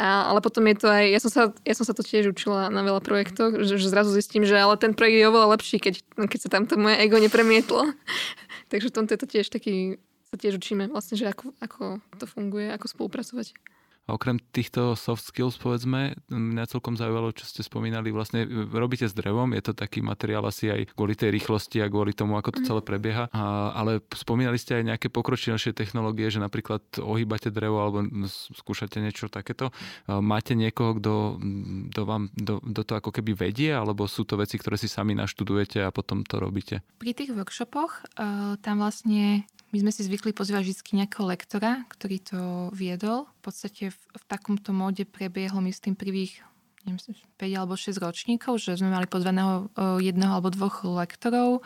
[0.00, 2.72] A, ale potom je to aj, ja som, sa, ja som sa to tiež učila
[2.72, 6.00] na veľa projektoch, že, že zrazu zistím, že ale ten projekt je oveľa lepší, keď,
[6.24, 7.92] keď sa tam to moje ego nepremietlo.
[8.72, 10.00] Takže v tomto je to tiež taký
[10.30, 13.50] sa tiež učíme vlastne, že ako, ako to funguje, ako spolupracovať.
[14.08, 18.42] A okrem týchto soft skills, povedzme, mňa celkom zaujalo, čo ste spomínali, vlastne
[18.74, 22.34] robíte s drevom, je to taký materiál asi aj kvôli tej rýchlosti a kvôli tomu,
[22.34, 22.66] ako to mhm.
[22.66, 23.24] celé prebieha.
[23.30, 29.30] A, ale spomínali ste aj nejaké pokročilejšie technológie, že napríklad ohýbate drevo alebo skúšate niečo
[29.30, 29.70] takéto.
[30.10, 31.14] Máte niekoho, kto,
[31.94, 35.14] kto vám do, do to ako keby vedie, alebo sú to veci, ktoré si sami
[35.14, 36.82] naštudujete a potom to robíte?
[36.98, 42.16] Pri tých workshopoch uh, tam vlastne my sme si zvykli pozývať vždy nejakého lektora, ktorý
[42.18, 42.40] to
[42.74, 43.30] viedol.
[43.38, 46.42] V podstate v, v takomto móde prebiehlo, myslím, prvých
[46.84, 46.98] neviem,
[47.38, 49.68] 5 alebo 6 ročníkov, že sme mali pozvaného
[50.00, 51.60] jedného alebo dvoch lektorov.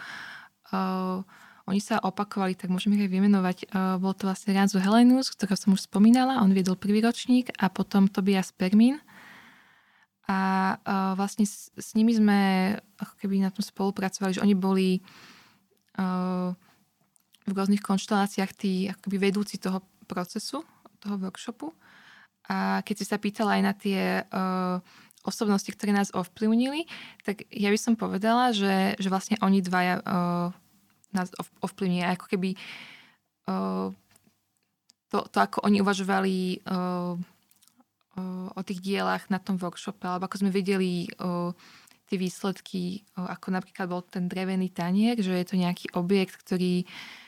[1.64, 3.56] Oni sa opakovali, tak môžeme ich aj vymenovať.
[4.02, 8.10] Bol to vlastne Ranzu Helenus, ktorého som už spomínala, on viedol prvý ročník a potom
[8.10, 9.00] Tobias Permin.
[10.24, 10.76] A
[11.16, 12.40] vlastne s, s nimi sme
[12.96, 15.00] ako keby na tom spolupracovali, že oni boli
[17.44, 20.64] v rôznych konšteláciách tí akoby vedúci toho procesu,
[21.00, 21.76] toho workshopu.
[22.48, 24.80] A keď si sa pýtala aj na tie uh,
[25.24, 26.84] osobnosti, ktoré nás ovplyvnili,
[27.24, 30.52] tak ja by som povedala, že, že vlastne oni dvaja uh,
[31.12, 31.32] nás
[31.64, 32.04] ovplyvnili.
[32.04, 32.56] Ako keby
[33.48, 33.88] uh,
[35.08, 40.44] to, to, ako oni uvažovali uh, uh, o tých dielach na tom workshope, alebo ako
[40.44, 41.52] sme videli uh,
[42.08, 46.84] tie výsledky, uh, ako napríklad bol ten drevený tanier, že je to nejaký objekt, ktorý
[46.84, 47.23] uh,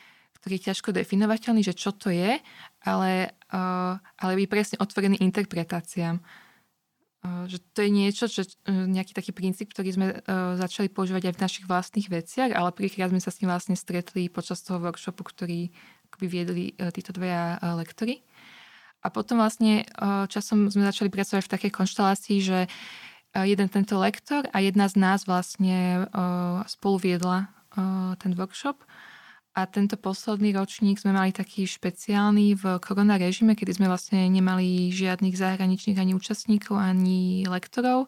[0.51, 2.39] je ťažko definovateľný, že čo to je,
[2.87, 3.11] ale,
[3.51, 6.21] uh, ale by presne otvorený interpretáciám.
[6.21, 11.33] Uh, že to je niečo, že, nejaký taký princíp, ktorý sme uh, začali používať aj
[11.35, 15.25] v našich vlastných veciach, ale prvýkrát sme sa s ním vlastne stretli počas toho workshopu,
[15.25, 15.73] ktorý
[16.07, 18.23] akoby viedli títo dvaja lektory.
[19.03, 19.83] A potom vlastne
[20.31, 22.71] časom sme začali pracovať v takej konštelácii, že
[23.35, 26.07] jeden tento lektor a jedna z nás vlastne
[26.65, 27.51] spolu viedla
[28.17, 28.81] ten workshop
[29.57, 34.93] a tento posledný ročník sme mali taký špeciálny v korona režime, kedy sme vlastne nemali
[34.93, 38.05] žiadnych zahraničných ani účastníkov, ani lektorov.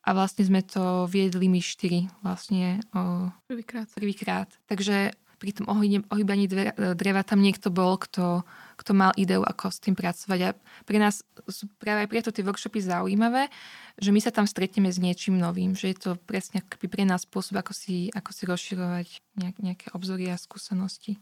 [0.00, 3.92] A vlastne sme to viedli my štyri vlastne o, prvýkrát.
[3.92, 4.48] prvýkrát.
[4.64, 5.72] Takže pri tom
[6.12, 6.44] ohýbaní
[6.76, 8.44] dreva tam niekto bol, kto,
[8.76, 10.40] kto mal ideu, ako s tým pracovať.
[10.44, 10.48] A
[10.84, 13.48] pre nás sú práve aj preto tie workshopy zaujímavé,
[13.96, 17.56] že my sa tam stretneme s niečím novým, že je to presne pre nás spôsob,
[17.56, 19.06] ako si, ako si rozširovať
[19.40, 21.16] nejak, nejaké obzory a skúsenosti.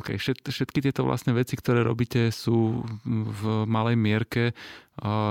[0.00, 4.56] Okay, všet, všetky tieto vlastne veci, ktoré robíte, sú v malej mierke.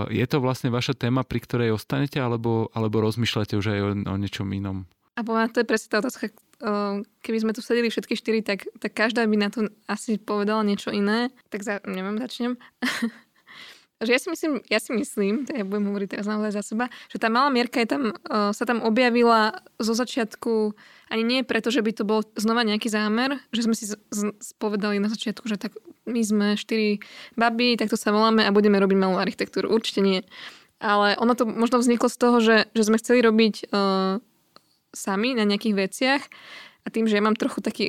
[0.10, 4.16] Je to vlastne vaša téma, pri ktorej ostanete, alebo, alebo rozmýšľate už aj o, o
[4.16, 4.90] niečom inom?
[5.24, 6.34] A to je presne tá otázka,
[7.22, 10.94] keby sme tu sedeli všetky štyri, tak, tak každá by na to asi povedala niečo
[10.94, 11.34] iné.
[11.50, 12.58] Tak za, neviem, začnem.
[14.02, 16.86] že ja si myslím, ja si myslím, to ja budem hovoriť teraz naozaj za seba,
[17.10, 20.74] že tá malá mierka je tam, uh, sa tam objavila zo začiatku,
[21.14, 23.98] ani nie preto, že by to bol znova nejaký zámer, že sme si z,
[24.58, 25.78] na začiatku, že tak
[26.10, 26.98] my sme štyri
[27.38, 29.70] baby, takto sa voláme a budeme robiť malú architektúru.
[29.70, 30.26] Určite nie.
[30.82, 34.18] Ale ono to možno vzniklo z toho, že, že sme chceli robiť uh,
[34.92, 36.24] sami na nejakých veciach
[36.84, 37.84] a tým, že ja mám trochu taký,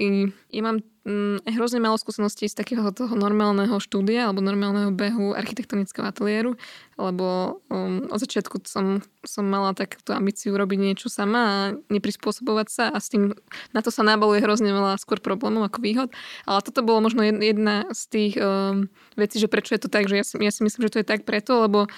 [0.53, 6.07] ja mám mm, hrozne málo skúseností z takého toho normálneho štúdia alebo normálneho behu architektonického
[6.07, 6.55] ateliéru,
[7.01, 11.57] lebo um, od začiatku som, som mala takúto ambíciu robiť niečo sama a
[11.91, 13.35] neprispôsobovať sa a s tým
[13.75, 16.09] na to sa nábaluje hrozne veľa skôr problémov ako výhod.
[16.47, 18.87] Ale toto bolo možno jedna z tých um,
[19.19, 21.07] vecí, že prečo je to tak, že ja si, ja si myslím, že to je
[21.09, 21.91] tak preto, lebo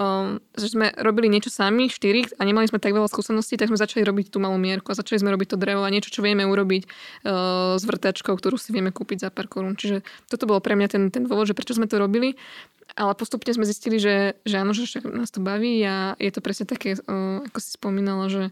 [0.00, 3.78] um, že sme robili niečo sami, štyri, a nemali sme tak veľa skúseností, tak sme
[3.78, 6.48] začali robiť tú malú mierku a začali sme robiť to drevo a niečo, čo vieme
[6.48, 9.78] urobiť uh, s vrtačkou, ktorú si vieme kúpiť za pár korún.
[9.78, 12.34] Čiže toto bolo pre mňa ten, ten dôvod, že prečo sme to robili.
[12.98, 16.66] Ale postupne sme zistili, že, že áno, že nás to baví a je to presne
[16.66, 16.98] také,
[17.46, 18.50] ako si spomínala, že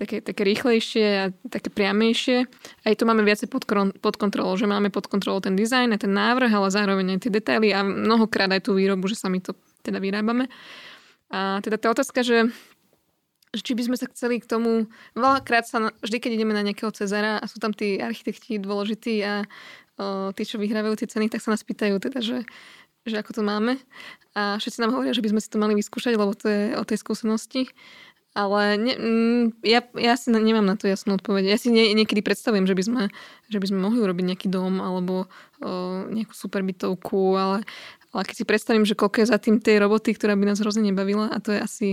[0.00, 2.48] také, také rýchlejšie a také priamejšie.
[2.88, 3.68] Aj to máme viacej pod,
[4.00, 7.32] pod kontrolou, že máme pod kontrolou ten dizajn a ten návrh, ale zároveň aj tie
[7.36, 9.52] detaily a mnohokrát aj tú výrobu, že sami to
[9.84, 10.48] teda vyrábame.
[11.28, 12.48] A teda tá otázka, že
[13.50, 14.86] či by sme sa chceli k tomu,
[15.18, 19.42] veľakrát sa, vždy keď ideme na nejakého Cezara a sú tam tí architekti dôležití a
[19.98, 22.46] o, tí, čo vyhrávajú tie ceny, tak sa nás pýtajú teda, že,
[23.02, 23.74] že ako to máme.
[24.38, 26.86] A všetci nám hovoria, že by sme si to mali vyskúšať, lebo to je o
[26.86, 27.66] tej skúsenosti.
[28.30, 28.94] Ale ne,
[29.66, 31.50] ja, ja si nemám na to jasnú odpoveď.
[31.50, 33.02] Ja si nie, niekedy predstavujem, že by, sme,
[33.50, 35.26] že by sme mohli urobiť nejaký dom alebo
[35.58, 37.66] o, nejakú super bytovku, ale,
[38.14, 40.86] ale keď si predstavím, že koľko je za tým tej roboty, ktorá by nás hrozne
[40.86, 41.88] nebavila a to je asi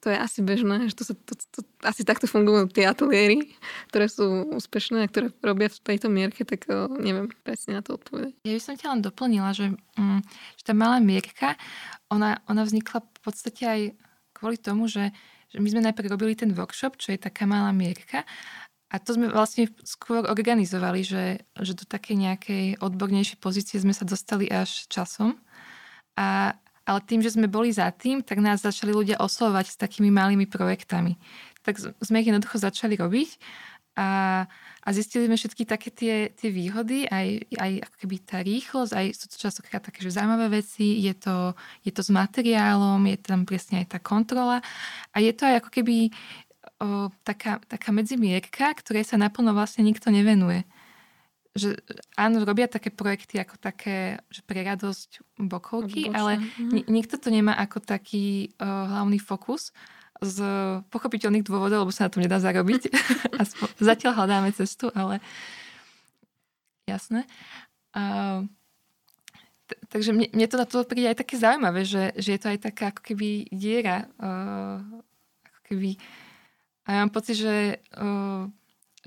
[0.00, 3.52] to je asi bežné, že to, sa, to, to, asi takto fungujú tie ateliéry,
[3.92, 8.00] ktoré sú úspešné a ktoré robia v tejto mierke, tak o, neviem presne na to
[8.00, 8.32] odpovedať.
[8.48, 10.20] Ja by som ťa len doplnila, že, mm,
[10.56, 11.60] že tá malá mierka,
[12.08, 13.80] ona, ona vznikla v podstate aj
[14.32, 15.12] kvôli tomu, že,
[15.52, 18.24] že my sme najprv robili ten workshop, čo je taká malá mierka
[18.90, 24.02] a to sme vlastne skôr organizovali, že, že do takej nejakej odbornejšej pozície sme sa
[24.02, 25.38] dostali až časom.
[26.18, 26.58] A,
[26.90, 30.50] ale tým, že sme boli za tým, tak nás začali ľudia oslovať s takými malými
[30.50, 31.14] projektami.
[31.62, 33.38] Tak sme ich jednoducho začali robiť
[33.94, 34.42] a,
[34.82, 39.06] a zistili sme všetky také tie, tie výhody, aj, aj ako keby tá rýchlosť, aj
[39.14, 41.54] sú to častokrát také, že zaujímavé veci, je to,
[41.86, 44.58] je to s materiálom, je tam presne aj tá kontrola
[45.14, 46.10] a je to aj ako keby
[46.80, 50.64] o, taká, taká medzimierka, ktorej sa naplno vlastne nikto nevenuje.
[51.50, 51.82] Že
[52.14, 56.14] áno, robia také projekty ako také, že pre radosť bokovky, Bočne.
[56.14, 56.70] ale mhm.
[56.70, 59.74] ni- nikto to nemá ako taký o, hlavný fokus
[60.20, 60.38] z
[60.92, 62.92] pochopiteľných dôvodov, lebo sa na tom nedá zarobiť.
[63.42, 65.18] Aspoň, zatiaľ hľadáme cestu, ale
[66.86, 67.26] jasné.
[67.96, 68.46] A,
[69.66, 72.48] t- takže mne, mne to na to príde aj také zaujímavé, že, že je to
[72.54, 74.78] aj taká ako keby diera, uh,
[75.42, 75.98] ako keby
[76.90, 78.50] a ja mám pocit, že, uh,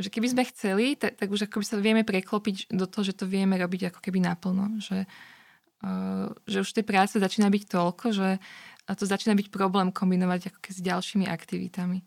[0.03, 3.25] že keby sme chceli, tak, tak už akoby sa vieme preklopiť do toho, že to
[3.25, 4.83] vieme robiť ako keby naplno.
[4.83, 8.29] Že, uh, že už tej práce začína byť toľko, že
[8.91, 12.03] to začína byť problém kombinovať ako s ďalšími aktivitami.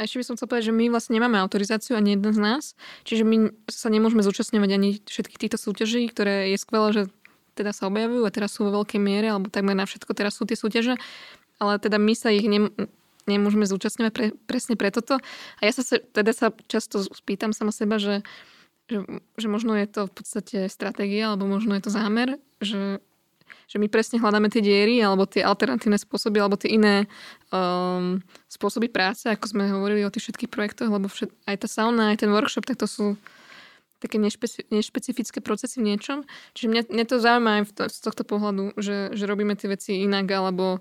[0.00, 2.72] A ešte by som chcel povedať, že my vlastne nemáme autorizáciu ani jeden z nás,
[3.04, 7.02] čiže my sa nemôžeme zúčastňovať ani všetkých týchto súťaží, ktoré je skvelé, že
[7.52, 10.48] teda sa objavujú a teraz sú vo veľkej miere, alebo takmer na všetko teraz sú
[10.48, 10.96] tie súťaže,
[11.60, 12.72] ale teda my sa ich ne,
[13.28, 15.20] nemôžeme zúčastňovať pre, presne pre toto.
[15.58, 18.22] A ja sa teda sa často spýtam sama seba, že,
[18.88, 19.04] že,
[19.36, 23.02] že možno je to v podstate stratégia, alebo možno je to zámer, že,
[23.70, 27.06] že my presne hľadáme tie diery, alebo tie alternatívne spôsoby, alebo tie iné
[27.52, 32.14] um, spôsoby práce, ako sme hovorili o tých všetkých projektoch, lebo všet, aj tá sauna,
[32.14, 33.06] aj ten workshop, tak to sú
[34.00, 36.24] také nešpeci- nešpecifické procesy v niečom.
[36.56, 40.00] Čiže mňa, mňa to zaujíma aj to, z tohto pohľadu, že, že robíme tie veci
[40.00, 40.80] inak, alebo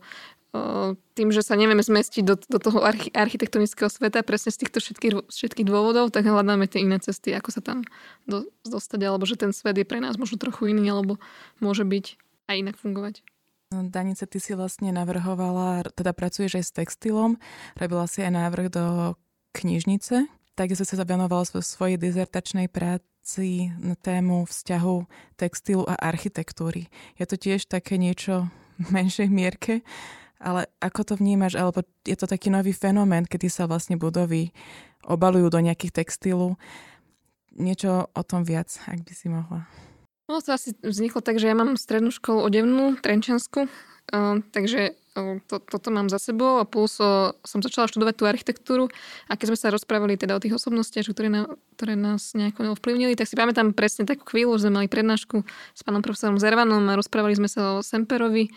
[1.14, 5.30] tým, že sa nevieme zmestiť do, do toho archi- architektonického sveta presne z týchto všetkých,
[5.30, 7.86] všetkých dôvodov, tak hľadáme tie iné cesty, ako sa tam
[8.26, 11.22] do, dostať, alebo že ten svet je pre nás možno trochu iný, alebo
[11.62, 12.06] môže byť
[12.50, 13.22] aj inak fungovať.
[13.70, 17.38] No, Danice, ty si vlastne navrhovala, teda pracuješ aj s textilom,
[17.78, 19.14] robila si aj návrh do
[19.54, 20.26] knižnice,
[20.58, 25.06] takisto sa venovala vo svojej dizertačnej práci na tému vzťahu
[25.38, 26.90] textilu a architektúry.
[27.22, 28.50] Je to tiež také niečo
[28.90, 29.86] menšej mierke,
[30.40, 34.56] ale ako to vnímaš, alebo je to taký nový fenomén, kedy sa vlastne budovy
[35.04, 36.56] obalujú do nejakých textilu.
[37.60, 39.68] niečo o tom viac, ak by si mohla.
[40.32, 44.96] No to asi vzniklo tak, že ja mám strednú školu odevnú, Trenčansku, uh, takže
[45.50, 48.86] to, toto mám za sebou a plus uh, som začala študovať tú architektúru
[49.28, 53.18] a keď sme sa rozprávali teda o tých osobnostiach, ktoré, na, ktoré nás nejako ovplyvnili,
[53.18, 55.44] tak si pamätám presne takú chvíľu, že sme mali prednášku
[55.76, 58.54] s pánom profesorom Zervanom a rozprávali sme sa o Semperovi.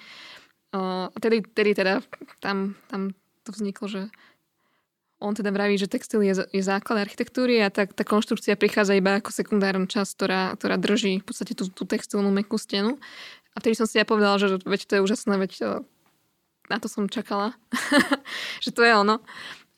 [0.73, 2.01] Uh, tedy, tedy teda
[2.41, 3.13] tam, tam
[3.45, 4.03] to vzniklo, že
[5.23, 9.23] on teda vraví, že textil je, je základ architektúry a tak tá konštrukcia prichádza iba
[9.23, 12.99] ako sekundárna časť, ktorá, ktorá drží v podstate tú, tú textilnú mekú stenu.
[13.55, 15.69] A vtedy som si ja povedala, že veď to je úžasné, veď to,
[16.67, 17.55] na to som čakala,
[18.65, 19.23] že to je ono.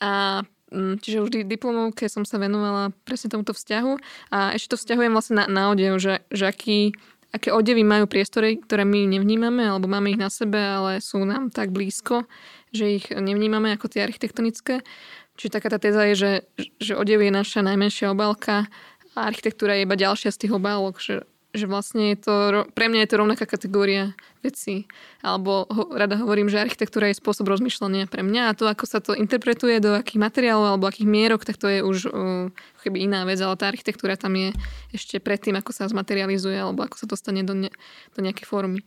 [0.00, 0.42] A
[0.72, 3.92] mm, Čiže už diplomovke som sa venovala presne tomuto vzťahu
[4.32, 6.96] a ešte to vzťahujem vlastne na, na odev, že, že aký,
[7.34, 11.50] aké odevy majú priestory, ktoré my nevnímame alebo máme ich na sebe, ale sú nám
[11.50, 12.30] tak blízko,
[12.70, 14.86] že ich nevnímame ako tie architektonické.
[15.34, 16.32] Čiže taká tá téza je, že,
[16.78, 18.70] že odev je naša najmenšia obálka
[19.18, 22.34] a architektúra je iba ďalšia z tých obálok, že, že vlastne je to,
[22.74, 24.90] pre mňa je to rovnaká kategória vecí.
[25.22, 28.98] Alebo ho, rada hovorím, že architektúra je spôsob rozmýšľania pre mňa a to, ako sa
[28.98, 32.50] to interpretuje, do akých materiálov alebo akých mierok, tak to je už uh,
[32.82, 34.50] chyby iná vec, ale tá architektúra tam je
[34.90, 37.70] ešte predtým, ako sa zmaterializuje alebo ako sa dostane do, ne,
[38.12, 38.82] do nejakej formy.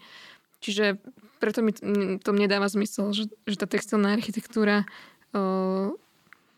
[0.59, 0.99] Čiže
[1.39, 1.72] preto mi
[2.20, 4.84] to mne dáva zmysel, že, že tá textilná architektúra
[5.32, 5.95] uh,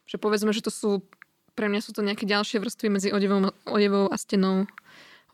[0.10, 1.06] že povedzme, že to sú,
[1.54, 4.66] pre mňa sú to nejaké ďalšie vrstvy medzi odevom, odevou a stenou.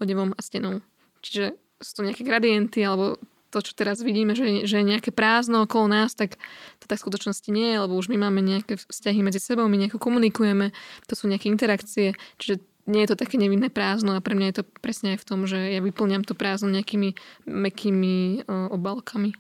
[0.01, 0.83] Odevom a stenou.
[1.23, 3.19] Čiže sú to nejaké gradienty, alebo
[3.55, 6.35] to, čo teraz vidíme, že, že je nejaké prázdno okolo nás, tak
[6.83, 9.79] to tak v skutočnosti nie je, lebo už my máme nejaké vzťahy medzi sebou, my
[9.79, 10.75] nejako komunikujeme,
[11.07, 14.57] to sú nejaké interakcie, čiže nie je to také nevinné prázdno a pre mňa je
[14.61, 17.17] to presne aj v tom, že ja vyplňam to prázdno nejakými
[17.47, 19.33] mekými uh, obálkami,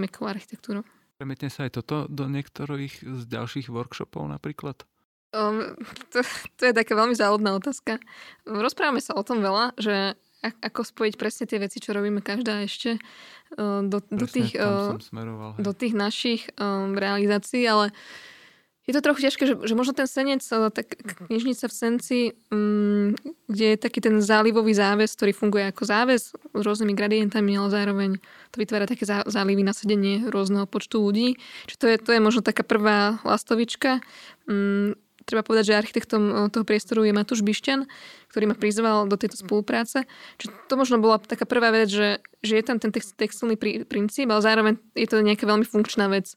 [0.00, 0.82] mekou architektúrou.
[1.20, 4.88] Premietne sa aj toto do niektorých z ďalších workshopov napríklad?
[5.30, 5.78] Um,
[6.10, 6.26] to,
[6.58, 8.02] to je taká veľmi záhodná otázka.
[8.42, 12.96] Rozprávame sa o tom veľa, že ako spojiť presne tie veci, čo robíme každá ešte
[12.96, 17.92] uh, do, do, tých, uh, smeroval, do tých našich um, realizácií, ale
[18.88, 20.42] je to trochu ťažké, že, že možno ten senec,
[20.74, 20.98] tak
[21.30, 22.20] knižnica v Senci,
[22.50, 23.14] um,
[23.46, 28.10] kde je taký ten zálivový záves, ktorý funguje ako záves s rôznymi gradientami, ale zároveň
[28.50, 31.38] to vytvára také zá, zálivy na sedenie rôzneho počtu ľudí.
[31.70, 34.02] Čiže to je, to je možno taká prvá lastovička.
[34.50, 34.98] Um,
[35.30, 37.86] treba povedať, že architektom toho priestoru je Matúš Bišťan,
[38.34, 40.02] ktorý ma prizval do tejto spolupráce.
[40.42, 43.86] Čiže to možno bola taká prvá vec, že, že je tam ten text, textilný prí,
[43.86, 46.34] princíp, ale zároveň je to nejaká veľmi funkčná vec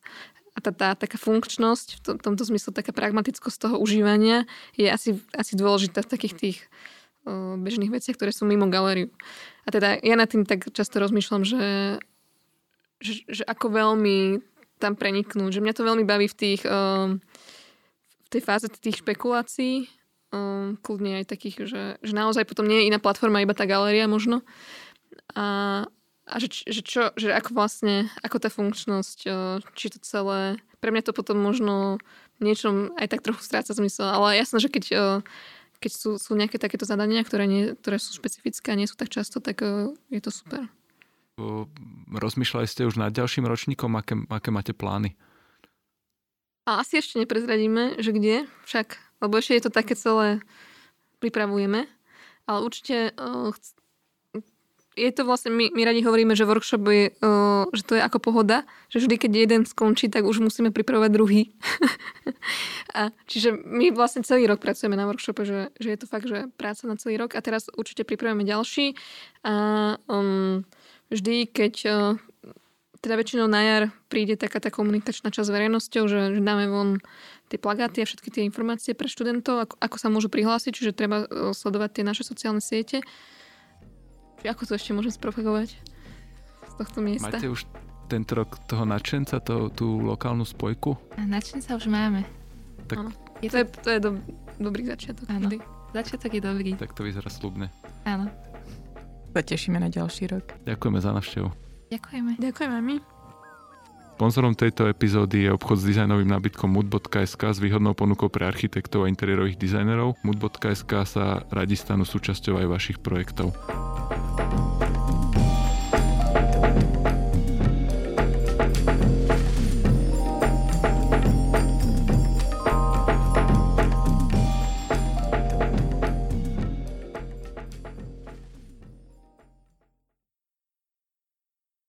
[0.53, 4.45] a tá, tá taká funkčnosť, v tom, tomto zmysle taká pragmatickosť toho užívania
[4.77, 6.57] je asi, asi dôležitá v takých tých
[7.25, 9.09] o, bežných veciach, ktoré sú mimo galériu.
[9.65, 11.97] A teda ja nad tým tak často rozmýšľam, že,
[13.01, 14.45] že, že ako veľmi
[14.77, 15.57] tam preniknúť.
[15.57, 17.32] Že mňa to veľmi baví v tých v
[18.33, 19.85] tej fáze tých špekulácií,
[20.33, 24.09] o, kľudne aj takých, že, že naozaj potom nie je iná platforma, iba tá galéria
[24.09, 24.41] možno.
[25.37, 25.85] A,
[26.25, 29.17] a že, že, čo, že ako vlastne, ako tá funkčnosť,
[29.77, 32.01] či to celé, pre mňa to potom možno
[32.41, 34.83] niečom aj tak trochu stráca zmysel, ale jasné, že keď,
[35.79, 39.13] keď sú, sú nejaké takéto zadania, ktoré, nie, ktoré sú špecifické a nie sú tak
[39.13, 39.63] často, tak
[40.11, 40.67] je to super.
[42.13, 45.17] Rozmýšľali ste už nad ďalším ročníkom, aké, aké máte plány?
[46.63, 50.39] A asi ešte neprezradíme, že kde, však, lebo ešte je to také celé
[51.19, 51.87] pripravujeme,
[52.47, 53.51] ale určite uh,
[54.93, 58.19] je to vlastne, my, my radi hovoríme, že workshop je, uh, že to je ako
[58.21, 61.51] pohoda, že vždy, keď jeden skončí, tak už musíme pripravovať druhý.
[62.97, 66.47] a čiže my vlastne celý rok pracujeme na workshope, že, že je to fakt, že
[66.55, 67.33] práca na celý rok.
[67.33, 68.93] A teraz určite pripravujeme ďalší.
[69.43, 69.53] A
[70.05, 70.61] um,
[71.09, 71.93] vždy, keď uh,
[73.03, 77.03] teda väčšinou na jar príde taká tá komunikačná časť s verejnosťou, že, že dáme von
[77.51, 81.27] tie plagáty a všetky tie informácie pre študentov, ako, ako sa môžu prihlásiť, čiže treba
[81.27, 83.03] uh, sledovať tie naše sociálne siete
[84.49, 85.79] ako to ešte môžem spropagovať
[86.67, 87.31] z tohto miesta?
[87.31, 87.63] Máte už
[88.11, 90.99] tento rok toho nadšenca, to, tú lokálnu spojku?
[91.15, 92.27] A nadšenca už máme.
[92.91, 92.99] Tak...
[93.39, 94.11] Je to, to, je, to je do,
[94.59, 95.25] dobrý začiatok.
[95.31, 95.47] Áno.
[95.95, 96.71] Začiatok je dobrý.
[96.75, 97.71] Tak to vyzerá slubne.
[98.03, 98.27] Áno.
[99.33, 100.45] Sa tešíme na ďalší rok.
[100.67, 101.62] Ďakujeme za navštevu.
[101.93, 102.31] Ďakujeme.
[102.41, 102.95] Ďakujeme my.
[104.13, 109.11] Sponzorom tejto epizódy je obchod s dizajnovým nábytkom mood.sk s výhodnou ponukou pre architektov a
[109.11, 110.21] interiérových dizajnerov.
[110.21, 113.57] Mood.sk sa radi stanú súčasťou aj vašich projektov.